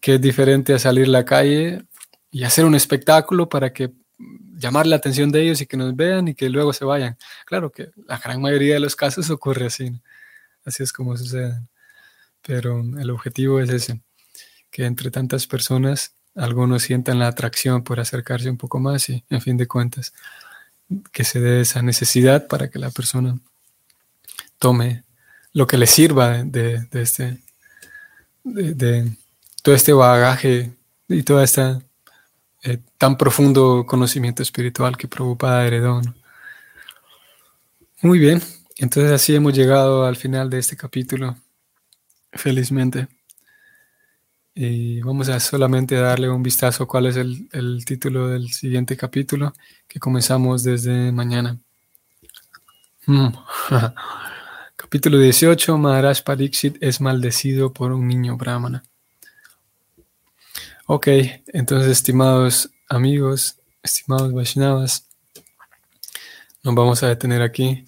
que 0.00 0.14
es 0.14 0.20
diferente 0.20 0.74
a 0.74 0.78
salir 0.78 1.06
a 1.06 1.10
la 1.10 1.24
calle 1.24 1.84
y 2.30 2.42
hacer 2.42 2.64
un 2.64 2.74
espectáculo 2.74 3.48
para 3.48 3.72
que 3.72 3.92
llamar 4.18 4.86
la 4.86 4.96
atención 4.96 5.30
de 5.30 5.42
ellos 5.42 5.60
y 5.60 5.66
que 5.66 5.76
nos 5.76 5.94
vean 5.96 6.28
y 6.28 6.34
que 6.34 6.48
luego 6.48 6.72
se 6.72 6.84
vayan. 6.84 7.16
Claro 7.46 7.70
que 7.70 7.90
la 8.06 8.18
gran 8.18 8.40
mayoría 8.40 8.74
de 8.74 8.80
los 8.80 8.96
casos 8.96 9.30
ocurre 9.30 9.66
así, 9.66 9.92
así 10.64 10.82
es 10.82 10.92
como 10.92 11.16
sucede. 11.16 11.60
Pero 12.42 12.80
el 12.98 13.10
objetivo 13.10 13.60
es 13.60 13.70
ese, 13.70 14.00
que 14.70 14.84
entre 14.84 15.10
tantas 15.10 15.46
personas 15.46 16.14
algunos 16.34 16.82
sientan 16.82 17.18
la 17.18 17.28
atracción 17.28 17.84
por 17.84 18.00
acercarse 18.00 18.50
un 18.50 18.58
poco 18.58 18.80
más 18.80 19.08
y, 19.08 19.24
en 19.30 19.40
fin 19.40 19.56
de 19.56 19.68
cuentas, 19.68 20.12
que 21.12 21.24
se 21.24 21.40
dé 21.40 21.60
esa 21.60 21.82
necesidad 21.82 22.46
para 22.46 22.68
que 22.68 22.78
la 22.78 22.90
persona 22.90 23.38
tome 24.58 25.04
lo 25.52 25.66
que 25.66 25.78
le 25.78 25.86
sirva 25.86 26.42
de, 26.42 26.88
este, 26.92 27.38
de 28.42 29.16
todo 29.62 29.74
este 29.74 29.92
bagaje 29.92 30.72
y 31.08 31.22
toda 31.22 31.44
esta 31.44 31.80
eh, 32.64 32.78
tan 32.98 33.18
profundo 33.18 33.84
conocimiento 33.86 34.42
espiritual 34.42 34.96
que 34.96 35.06
Prabhupada 35.06 35.66
heredó. 35.66 36.00
Muy 38.02 38.18
bien, 38.18 38.42
entonces 38.78 39.12
así 39.12 39.34
hemos 39.34 39.54
llegado 39.54 40.04
al 40.06 40.16
final 40.16 40.48
de 40.50 40.58
este 40.58 40.76
capítulo, 40.76 41.36
felizmente. 42.32 43.08
Y 44.54 45.00
vamos 45.02 45.28
a 45.28 45.40
solamente 45.40 45.96
darle 45.96 46.30
un 46.30 46.42
vistazo 46.42 46.84
a 46.84 46.88
cuál 46.88 47.06
es 47.06 47.16
el, 47.16 47.48
el 47.52 47.84
título 47.84 48.28
del 48.28 48.52
siguiente 48.52 48.96
capítulo, 48.96 49.52
que 49.86 50.00
comenzamos 50.00 50.62
desde 50.62 51.12
mañana. 51.12 51.58
Hmm. 53.06 53.28
Capítulo 54.76 55.18
18, 55.18 55.76
Maharaj 55.76 56.22
Pariksit 56.22 56.76
es 56.80 57.00
maldecido 57.00 57.72
por 57.72 57.92
un 57.92 58.08
niño 58.08 58.36
brahmana. 58.36 58.84
Ok, 60.86 61.08
entonces 61.46 61.90
estimados 61.90 62.70
amigos, 62.90 63.56
estimados 63.82 64.34
Vaishnavas, 64.34 65.08
nos 66.62 66.74
vamos 66.74 67.02
a 67.02 67.08
detener 67.08 67.40
aquí. 67.40 67.86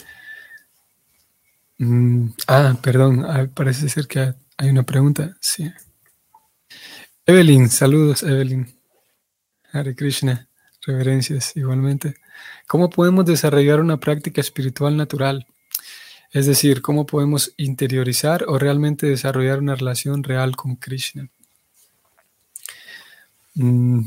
Mm, 1.77 2.29
ah, 2.47 2.75
perdón, 2.83 3.23
ah, 3.27 3.49
parece 3.53 3.91
ser 3.91 4.07
que 4.07 4.33
hay 4.57 4.69
una 4.71 4.83
pregunta. 4.85 5.37
Sí. 5.43 5.71
Evelyn, 7.27 7.69
saludos, 7.69 8.23
Evelyn. 8.23 8.67
Hare 9.73 9.95
Krishna, 9.95 10.49
reverencias 10.87 11.55
igualmente. 11.55 12.15
¿Cómo 12.67 12.89
podemos 12.89 13.27
desarrollar 13.27 13.81
una 13.81 14.01
práctica 14.01 14.41
espiritual 14.41 14.97
natural? 14.97 15.47
Es 16.33 16.47
decir, 16.47 16.81
¿cómo 16.81 17.05
podemos 17.05 17.53
interiorizar 17.59 18.45
o 18.49 18.59
realmente 18.59 19.07
desarrollar 19.07 19.59
una 19.59 19.75
relación 19.75 20.23
real 20.23 20.57
con 20.57 20.77
Krishna? 20.77 21.29
Mm, 23.57 24.05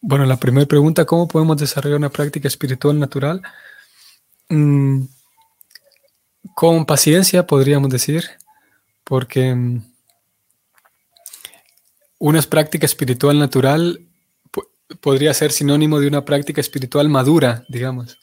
bueno, 0.00 0.26
la 0.26 0.36
primera 0.36 0.66
pregunta, 0.66 1.04
¿cómo 1.04 1.28
podemos 1.28 1.56
desarrollar 1.56 1.98
una 1.98 2.10
práctica 2.10 2.48
espiritual 2.48 2.98
natural? 2.98 3.40
Mm, 4.48 5.04
con 6.54 6.84
paciencia, 6.86 7.46
podríamos 7.46 7.88
decir, 7.90 8.24
porque 9.04 9.54
mm, 9.54 9.82
una 12.18 12.42
práctica 12.42 12.84
espiritual 12.84 13.38
natural 13.38 14.00
podría 15.00 15.32
ser 15.32 15.52
sinónimo 15.52 16.00
de 16.00 16.08
una 16.08 16.24
práctica 16.24 16.60
espiritual 16.60 17.08
madura, 17.08 17.64
digamos. 17.68 18.18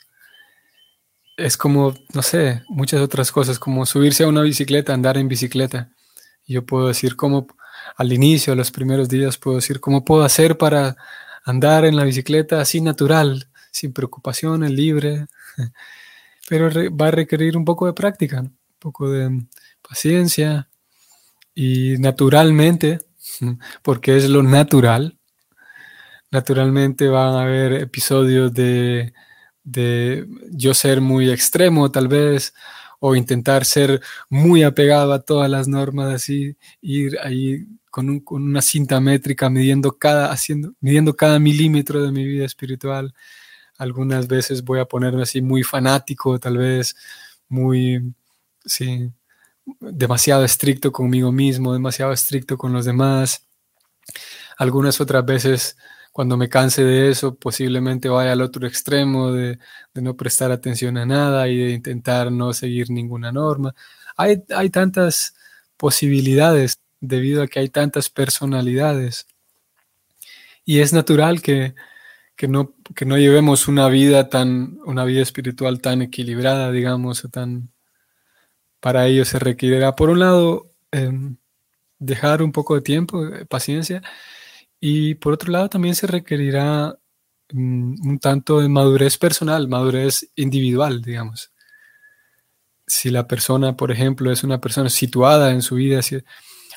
Es 1.38 1.56
como, 1.56 1.96
no 2.14 2.22
sé, 2.22 2.64
muchas 2.68 3.02
otras 3.02 3.32
cosas, 3.32 3.58
como 3.58 3.86
subirse 3.86 4.24
a 4.24 4.28
una 4.28 4.42
bicicleta, 4.42 4.94
andar 4.94 5.18
en 5.18 5.30
bicicleta. 5.30 5.92
Yo 6.46 6.66
puedo 6.66 6.90
decir 6.90 7.16
cómo, 7.16 7.48
al 7.96 8.13
inicio, 8.13 8.56
los 8.56 8.72
primeros 8.72 9.10
días, 9.10 9.38
puedo 9.38 9.58
decir 9.58 9.80
cómo 9.80 10.04
puedo 10.06 10.24
hacer 10.24 10.58
para 10.58 10.96
andar 11.44 11.86
en 11.86 11.96
la 11.96 12.04
bicicleta 12.04 12.62
así 12.62 12.82
natural, 12.82 13.50
sin 13.72 13.94
preocupaciones, 13.94 14.72
libre. 14.72 15.28
Pero 16.50 16.70
va 16.96 17.08
a 17.08 17.12
requerir 17.12 17.56
un 17.58 17.65
poco 17.65 17.86
de 17.86 17.94
práctica, 17.94 18.41
un 18.41 18.58
poco 18.80 19.10
de 19.10 19.46
paciencia 19.82 20.70
y 21.56 21.98
naturalmente, 21.98 23.00
porque 23.84 24.17
es 24.17 24.30
lo 24.30 24.44
natural, 24.44 25.17
naturalmente 26.32 27.08
van 27.08 27.36
a 27.36 27.41
haber 27.44 27.74
episodios 27.74 28.54
de, 28.54 29.13
de 29.63 30.28
yo 30.52 30.74
ser 30.74 31.02
muy 31.02 31.30
extremo 31.30 31.91
tal 31.91 32.08
vez, 32.08 32.54
o 33.04 33.16
intentar 33.16 33.66
ser 33.66 34.00
muy 34.30 34.62
apegado 34.62 35.12
a 35.12 35.24
todas 35.24 35.50
las 35.50 35.68
normas, 35.68 36.14
así, 36.14 36.56
ir 36.82 37.18
ahí 37.24 37.66
con, 37.90 38.24
una 38.30 38.62
cinta 38.62 39.02
métrica 39.02 39.50
midiendo 39.50 39.98
cada, 39.98 40.32
haciendo, 40.32 40.74
midiendo 40.82 41.16
cada 41.16 41.40
milímetro 41.40 42.04
de 42.04 42.12
mi 42.12 42.26
vida 42.26 42.46
espiritual. 42.46 43.14
Algunas 43.80 44.28
veces 44.28 44.64
voy 44.64 44.80
a 44.80 44.86
ponerme 44.86 45.24
así 45.24 45.42
muy 45.42 45.64
fanático, 45.64 46.40
tal 46.40 46.58
vez 46.58 46.96
muy, 47.50 48.14
sí, 48.66 49.12
demasiado 49.80 50.46
estricto 50.46 50.92
conmigo 50.92 51.32
mismo, 51.32 51.74
demasiado 51.74 52.14
estricto 52.14 52.56
con 52.56 52.72
los 52.72 52.86
demás. 52.86 53.48
Algunas 54.58 55.02
otras 55.02 55.26
veces, 55.26 55.76
cuando 56.12 56.38
me 56.38 56.50
canse 56.50 56.84
de 56.84 57.10
eso, 57.10 57.36
posiblemente 57.36 58.10
vaya 58.10 58.34
al 58.34 58.41
otro 58.41 58.67
extremo 58.67 59.32
de, 59.32 59.60
no 59.93 60.15
prestar 60.15 60.52
atención 60.52 60.97
a 60.97 61.06
nada 61.06 61.47
y 61.47 61.58
de 61.58 61.71
intentar 61.71 62.32
no 62.32 62.54
seguir 62.54 62.89
ninguna 62.89 63.32
norma. 63.32 63.74
Hay, 64.17 64.43
hay 64.56 64.69
tantas 64.69 65.36
posibilidades 65.78 66.82
debido 67.00 67.43
a 67.43 67.47
que 67.47 67.60
hay 67.60 67.69
tantas 67.69 68.10
personalidades. 68.10 69.28
Y 70.65 70.80
es 70.80 70.93
natural 70.93 71.41
que, 71.41 71.76
no, 72.47 72.74
no 73.06 73.17
llevemos 73.17 73.67
una 73.67 73.88
vida 73.88 74.30
tan, 74.30 74.80
una 74.86 75.06
vida 75.06 75.21
espiritual 75.21 75.82
tan 75.82 76.02
equilibrada, 76.02 76.71
digamos, 76.71 77.28
tan 77.32 77.71
para 78.80 79.06
ello 79.08 79.26
se 79.26 79.39
requerirá, 79.39 79.95
por 79.95 80.10
un 80.10 80.19
lado, 80.19 80.74
em, 80.91 81.38
dejar 82.00 82.41
un 82.41 82.52
poco 82.52 82.76
de 82.76 82.82
tiempo, 82.82 83.24
paciencia, 83.47 84.02
y 84.82 85.15
por 85.15 85.34
otro 85.34 85.52
lado 85.52 85.70
también 85.70 85.96
se 85.96 86.08
requerirá 86.08 86.98
mm, 87.54 88.10
un 88.10 88.20
tanto 88.20 88.60
de 88.60 88.67
madurez 88.67 89.17
personal, 89.17 89.67
madurez 89.70 90.32
individual, 90.36 91.02
digamos. 91.04 91.52
Si 92.88 93.12
la 93.12 93.28
persona, 93.28 93.78
por 93.78 93.91
ejemplo, 93.91 94.32
es 94.32 94.44
una 94.44 94.60
persona 94.60 94.89
situada 94.89 95.52
en 95.52 95.62
su 95.62 95.76
vida, 95.76 96.02
si, 96.02 96.17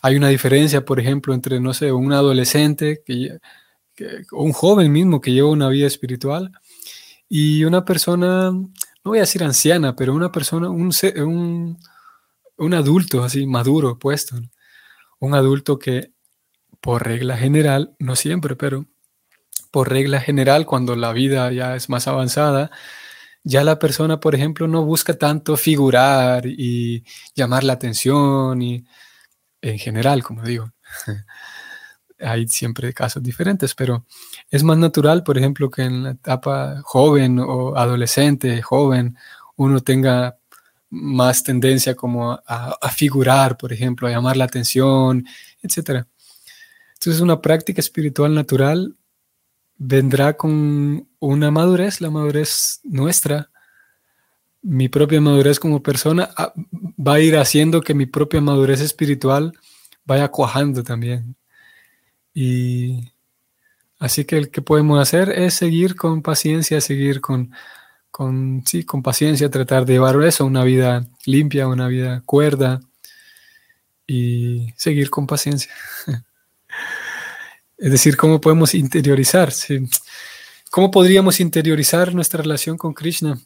hay 0.02 0.16
una 0.16 0.28
diferencia, 0.28 0.84
por 0.84 1.00
ejemplo, 1.00 1.32
entre, 1.34 1.60
no 1.60 1.72
sé, 1.72 1.90
un 1.92 2.12
adolescente 2.12 3.02
o 4.32 4.44
un 4.44 4.52
joven 4.52 4.92
mismo 4.92 5.20
que 5.20 5.32
lleva 5.32 5.48
una 5.48 5.68
vida 5.70 5.86
espiritual 5.86 6.52
y 7.28 7.64
una 7.64 7.84
persona, 7.86 8.50
no 8.50 8.70
voy 9.02 9.18
a 9.18 9.22
decir 9.22 9.42
anciana, 9.42 9.96
pero 9.96 10.14
una 10.14 10.30
persona, 10.30 10.68
un, 10.68 10.92
un 12.58 12.74
adulto 12.74 13.24
así, 13.24 13.46
maduro, 13.46 13.98
puesto. 13.98 14.36
Un 15.20 15.34
adulto 15.34 15.78
que, 15.78 16.13
por 16.84 17.02
regla 17.02 17.38
general, 17.38 17.96
no 17.98 18.14
siempre, 18.14 18.56
pero 18.56 18.84
por 19.70 19.88
regla 19.88 20.20
general, 20.20 20.66
cuando 20.66 20.96
la 20.96 21.14
vida 21.14 21.50
ya 21.50 21.76
es 21.76 21.88
más 21.88 22.06
avanzada, 22.08 22.70
ya 23.42 23.64
la 23.64 23.78
persona, 23.78 24.20
por 24.20 24.34
ejemplo, 24.34 24.68
no 24.68 24.84
busca 24.84 25.14
tanto 25.14 25.56
figurar 25.56 26.44
y 26.44 27.02
llamar 27.34 27.64
la 27.64 27.72
atención 27.72 28.60
y 28.60 28.84
en 29.62 29.78
general, 29.78 30.22
como 30.22 30.42
digo. 30.42 30.72
Hay 32.20 32.48
siempre 32.48 32.92
casos 32.92 33.22
diferentes, 33.22 33.74
pero 33.74 34.04
es 34.50 34.62
más 34.62 34.76
natural, 34.76 35.22
por 35.22 35.38
ejemplo, 35.38 35.70
que 35.70 35.84
en 35.84 36.02
la 36.02 36.10
etapa 36.10 36.82
joven 36.84 37.38
o 37.38 37.74
adolescente, 37.78 38.60
joven, 38.60 39.16
uno 39.56 39.80
tenga 39.80 40.36
más 40.90 41.42
tendencia 41.42 41.94
como 41.94 42.38
a, 42.46 42.90
figurar, 42.90 43.56
por 43.56 43.72
ejemplo, 43.72 44.06
a 44.06 44.10
llamar 44.10 44.36
la 44.36 44.44
atención, 44.44 45.26
etc. 45.62 46.06
Entonces 47.04 47.20
una 47.20 47.42
práctica 47.42 47.82
espiritual 47.82 48.34
natural 48.34 48.96
vendrá 49.76 50.38
con 50.38 51.06
una 51.18 51.50
madurez, 51.50 52.00
la 52.00 52.08
madurez 52.08 52.80
nuestra, 52.82 53.50
mi 54.62 54.88
propia 54.88 55.20
madurez 55.20 55.60
como 55.60 55.82
persona 55.82 56.30
ah, 56.38 56.54
va 56.72 57.14
a 57.16 57.20
ir 57.20 57.36
haciendo 57.36 57.82
que 57.82 57.92
mi 57.92 58.06
propia 58.06 58.40
madurez 58.40 58.80
espiritual 58.80 59.52
vaya 60.06 60.28
cuajando 60.28 60.82
también. 60.82 61.36
Y 62.32 63.12
así 63.98 64.24
que 64.24 64.38
el 64.38 64.50
que 64.50 64.62
podemos 64.62 64.98
hacer 64.98 65.28
es 65.28 65.52
seguir 65.52 65.96
con 65.96 66.22
paciencia, 66.22 66.80
seguir 66.80 67.20
con, 67.20 67.52
con, 68.10 68.62
sí, 68.64 68.82
con 68.84 69.02
paciencia, 69.02 69.50
tratar 69.50 69.84
de 69.84 69.92
llevar 69.92 70.16
eso, 70.22 70.46
una 70.46 70.64
vida 70.64 71.06
limpia, 71.26 71.68
una 71.68 71.86
vida 71.86 72.22
cuerda 72.24 72.80
y 74.06 74.72
seguir 74.78 75.10
con 75.10 75.26
paciencia. 75.26 75.70
es 77.78 77.90
decir, 77.90 78.16
cómo 78.16 78.40
podemos 78.40 78.74
interiorizar, 78.74 79.52
¿cómo 80.70 80.90
podríamos 80.90 81.40
interiorizar 81.40 82.14
nuestra 82.14 82.42
relación 82.42 82.76
con 82.76 82.94
Krishna? 82.94 83.38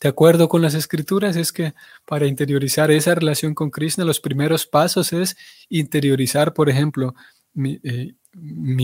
de 0.00 0.08
acuerdo 0.08 0.48
con 0.48 0.62
las 0.62 0.74
escrituras, 0.74 1.36
es 1.36 1.52
que 1.52 1.74
para 2.06 2.26
interiorizar 2.26 2.90
esa 2.90 3.14
relación 3.14 3.54
con 3.54 3.70
Krishna, 3.70 4.04
los 4.04 4.20
primeros 4.20 4.66
pasos 4.66 5.12
es 5.12 5.36
interiorizar, 5.68 6.54
por 6.54 6.68
ejemplo, 6.68 7.14
mi, 7.54 7.78
eh, 7.82 8.14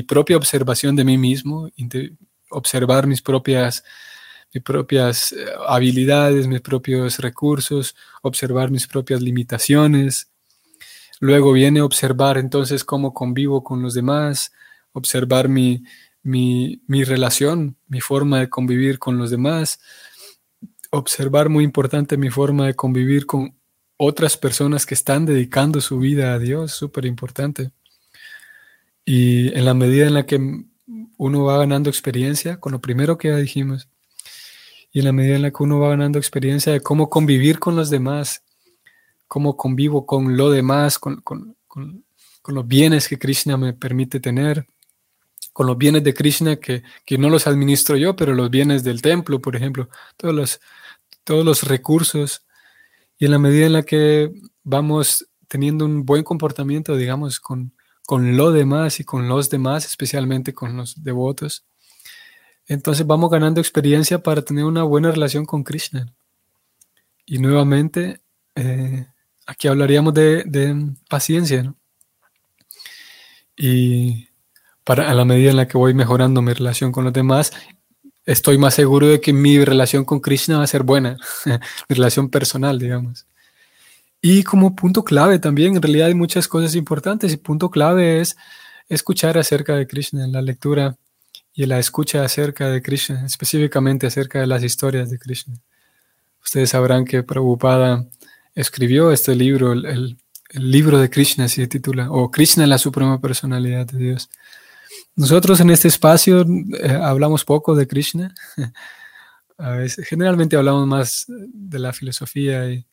propia 0.06 0.36
observación 0.36 0.96
de 0.96 1.04
mí 1.04 1.16
mismo, 1.16 1.70
observar 2.50 3.06
mis 3.06 3.22
propias, 3.22 3.82
mis 4.52 4.62
propias 4.62 5.32
eh, 5.32 5.46
habilidades, 5.66 6.46
mis 6.46 6.60
propios 6.60 7.18
recursos, 7.18 7.94
observar 8.22 8.70
mis 8.70 8.86
propias 8.86 9.22
limitaciones. 9.22 10.30
Luego 11.20 11.52
viene 11.52 11.80
observar 11.80 12.38
entonces 12.38 12.84
cómo 12.84 13.14
convivo 13.14 13.64
con 13.64 13.82
los 13.82 13.94
demás, 13.94 14.52
observar 14.92 15.48
mi, 15.48 15.82
mi, 16.22 16.82
mi 16.86 17.04
relación, 17.04 17.76
mi 17.86 18.00
forma 18.00 18.40
de 18.40 18.48
convivir 18.48 18.98
con 18.98 19.18
los 19.18 19.30
demás 19.30 19.80
observar 20.90 21.48
muy 21.48 21.64
importante 21.64 22.16
mi 22.16 22.30
forma 22.30 22.66
de 22.66 22.74
convivir 22.74 23.26
con 23.26 23.54
otras 23.96 24.36
personas 24.36 24.86
que 24.86 24.94
están 24.94 25.26
dedicando 25.26 25.80
su 25.80 25.98
vida 25.98 26.32
a 26.32 26.38
Dios, 26.38 26.72
súper 26.72 27.04
importante. 27.04 27.72
Y 29.04 29.48
en 29.56 29.64
la 29.64 29.74
medida 29.74 30.06
en 30.06 30.14
la 30.14 30.26
que 30.26 30.38
uno 31.16 31.44
va 31.44 31.58
ganando 31.58 31.90
experiencia, 31.90 32.60
con 32.60 32.72
lo 32.72 32.80
primero 32.80 33.18
que 33.18 33.28
ya 33.28 33.36
dijimos, 33.36 33.88
y 34.92 35.00
en 35.00 35.04
la 35.06 35.12
medida 35.12 35.36
en 35.36 35.42
la 35.42 35.50
que 35.50 35.62
uno 35.62 35.80
va 35.80 35.90
ganando 35.90 36.18
experiencia 36.18 36.72
de 36.72 36.80
cómo 36.80 37.10
convivir 37.10 37.58
con 37.58 37.76
los 37.76 37.90
demás, 37.90 38.44
cómo 39.28 39.56
convivo 39.56 40.06
con 40.06 40.36
lo 40.36 40.50
demás, 40.50 40.98
con, 40.98 41.20
con 42.48 42.54
los 42.54 42.66
bienes 42.66 43.08
que 43.08 43.18
Krishna 43.18 43.56
me 43.56 43.74
permite 43.74 44.20
tener, 44.20 44.66
con 45.52 45.66
los 45.66 45.76
bienes 45.76 46.04
de 46.04 46.14
Krishna 46.14 46.56
que, 46.56 46.82
que, 47.04 47.18
no 47.18 47.28
los 47.28 47.46
administro 47.46 47.96
yo, 47.96 48.16
pero 48.16 48.34
los 48.34 48.48
bienes 48.50 48.84
del 48.84 49.02
templo, 49.02 49.40
por 49.40 49.56
ejemplo, 49.56 49.88
todos 50.16 50.34
los, 50.34 50.60
todos 51.24 51.44
los 51.44 51.64
recursos. 51.64 52.46
Y 53.18 53.26
en 53.26 53.32
la 53.32 53.38
medida 53.38 53.66
en 53.66 53.72
la 53.72 53.82
que 53.82 54.32
vamos 54.62 55.28
teniendo 55.48 55.84
un 55.84 56.06
buen 56.06 56.22
comportamiento, 56.22 56.96
digamos, 56.96 57.40
con, 57.40 57.72
con 58.06 58.36
lo 58.36 58.52
demás 58.52 59.00
y 59.00 59.04
con 59.04 59.28
los 59.28 59.50
demás, 59.50 59.84
especialmente 59.84 60.54
con 60.54 60.76
los 60.76 61.02
devotos, 61.02 61.66
entonces 62.66 63.06
vamos 63.06 63.30
ganando 63.30 63.60
experiencia 63.60 64.22
para 64.22 64.42
tener 64.42 64.64
una 64.64 64.84
buena 64.84 65.10
relación 65.10 65.44
con 65.44 65.64
Krishna. 65.64 66.14
Y 67.26 67.38
nuevamente, 67.38 68.20
eh, 68.54 69.06
aquí 69.48 69.66
hablaríamos 69.66 70.14
de, 70.14 70.76
paciencia. 71.08 71.74
Y 73.56 74.28
para, 74.84 75.10
a 75.10 75.14
la 75.14 75.24
medida 75.24 75.50
en 75.50 75.56
la 75.56 75.66
que 75.66 75.78
voy 75.78 75.94
mejorando 75.94 76.42
mi 76.42 76.52
relación 76.52 76.92
con 76.92 77.04
los 77.04 77.12
demás, 77.12 77.52
estoy 78.26 78.58
más 78.58 78.74
seguro 78.74 79.08
de 79.08 79.20
que 79.20 79.32
mi 79.32 79.64
relación 79.64 80.04
con 80.04 80.20
Krishna 80.20 80.58
va 80.58 80.64
a 80.64 80.68
ser 80.68 80.82
buena, 80.82 81.16
mi 81.46 81.94
relación 81.96 82.28
personal, 82.28 82.78
digamos. 82.78 83.26
Y 84.20 84.42
como 84.42 84.76
punto 84.76 85.02
clave 85.02 85.38
también, 85.38 85.76
en 85.76 85.82
realidad 85.82 86.08
hay 86.08 86.14
muchas 86.14 86.46
cosas 86.46 86.74
importantes 86.74 87.32
y 87.32 87.38
punto 87.38 87.70
clave 87.70 88.20
es 88.20 88.36
escuchar 88.88 89.38
acerca 89.38 89.76
de 89.76 89.86
Krishna, 89.86 90.24
en 90.24 90.32
la 90.32 90.42
lectura 90.42 90.96
y 91.54 91.66
la 91.66 91.78
escucha 91.78 92.22
acerca 92.22 92.68
de 92.68 92.82
Krishna, 92.82 93.24
específicamente 93.24 94.06
acerca 94.06 94.40
de 94.40 94.46
las 94.46 94.62
historias 94.62 95.10
de 95.10 95.18
Krishna. 95.18 95.54
Ustedes 96.44 96.70
sabrán 96.70 97.04
que 97.04 97.22
Prabhupada 97.22 98.06
escribió 98.58 99.12
este 99.12 99.36
libro, 99.36 99.72
el, 99.72 100.18
libro 100.52 100.98
de 100.98 101.08
Krishna 101.08 101.46
se 101.46 101.66
titula, 101.68 102.10
o 102.10 102.30
Krishna 102.30 102.66
la 102.66 102.78
suprema 102.78 103.20
personalidad 103.20 103.86
de 103.86 103.98
Dios. 103.98 104.30
Nosotros 105.14 105.60
en 105.60 105.70
este 105.70 105.88
espacio 105.88 106.40
eh, 106.42 106.98
hablamos 107.00 107.44
poco 107.44 107.74
de 107.74 107.86
Krishna. 107.86 108.34
A 109.58 109.70
veces, 109.70 110.06
generalmente 110.06 110.56
hablamos 110.56 110.86
más 110.86 111.24
de 111.28 111.78
la 111.78 111.92
filosofía 111.92 112.70
y, 112.70 112.86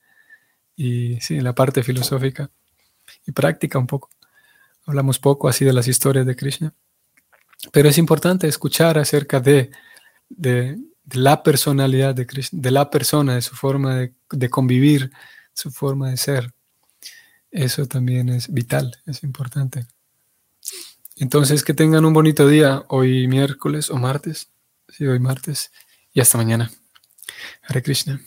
y 0.76 1.20
sí, 1.22 1.40
la 1.40 1.54
parte 1.54 1.84
filosófica 1.84 2.50
y 3.26 3.32
práctica 3.32 3.80
un 3.80 3.88
poco. 3.88 4.10
Hablamos 4.86 5.20
poco 5.20 5.48
así 5.48 5.64
de 5.66 5.74
las 5.74 5.88
historias 5.88 6.26
de 6.26 6.36
Krishna. 6.36 6.74
Pero 7.72 7.90
es 7.90 7.98
importante 7.98 8.48
escuchar 8.48 8.98
acerca 8.98 9.40
de, 9.40 9.72
de, 10.30 10.78
la 11.12 11.42
personalidad 11.44 12.14
de 12.14 12.26
Krishna, 12.26 12.60
de 12.62 12.72
la 12.72 12.90
persona, 12.90 13.36
de 13.36 13.42
su 13.42 13.56
forma 13.56 13.96
de, 13.96 14.14
de 14.32 14.50
convivir, 14.50 15.12
su 15.56 15.72
forma 15.72 16.12
de 16.12 16.18
ser. 16.18 16.54
Eso 17.50 17.88
también 17.88 18.30
es 18.30 18.54
vital, 18.54 19.02
es 19.06 19.24
importante. 19.24 19.88
Entonces, 21.16 21.64
que 21.64 21.74
tengan 21.74 22.06
un 22.06 22.14
bonito 22.14 22.48
día 22.48 22.84
hoy 22.90 23.28
miércoles 23.28 23.90
o 23.90 23.98
martes. 23.98 24.50
Sí, 24.90 25.08
hoy 25.08 25.20
martes. 25.20 25.72
Y 26.14 26.20
hasta 26.20 26.38
mañana. 26.38 26.70
Hare 27.64 27.82
Krishna. 27.82 28.20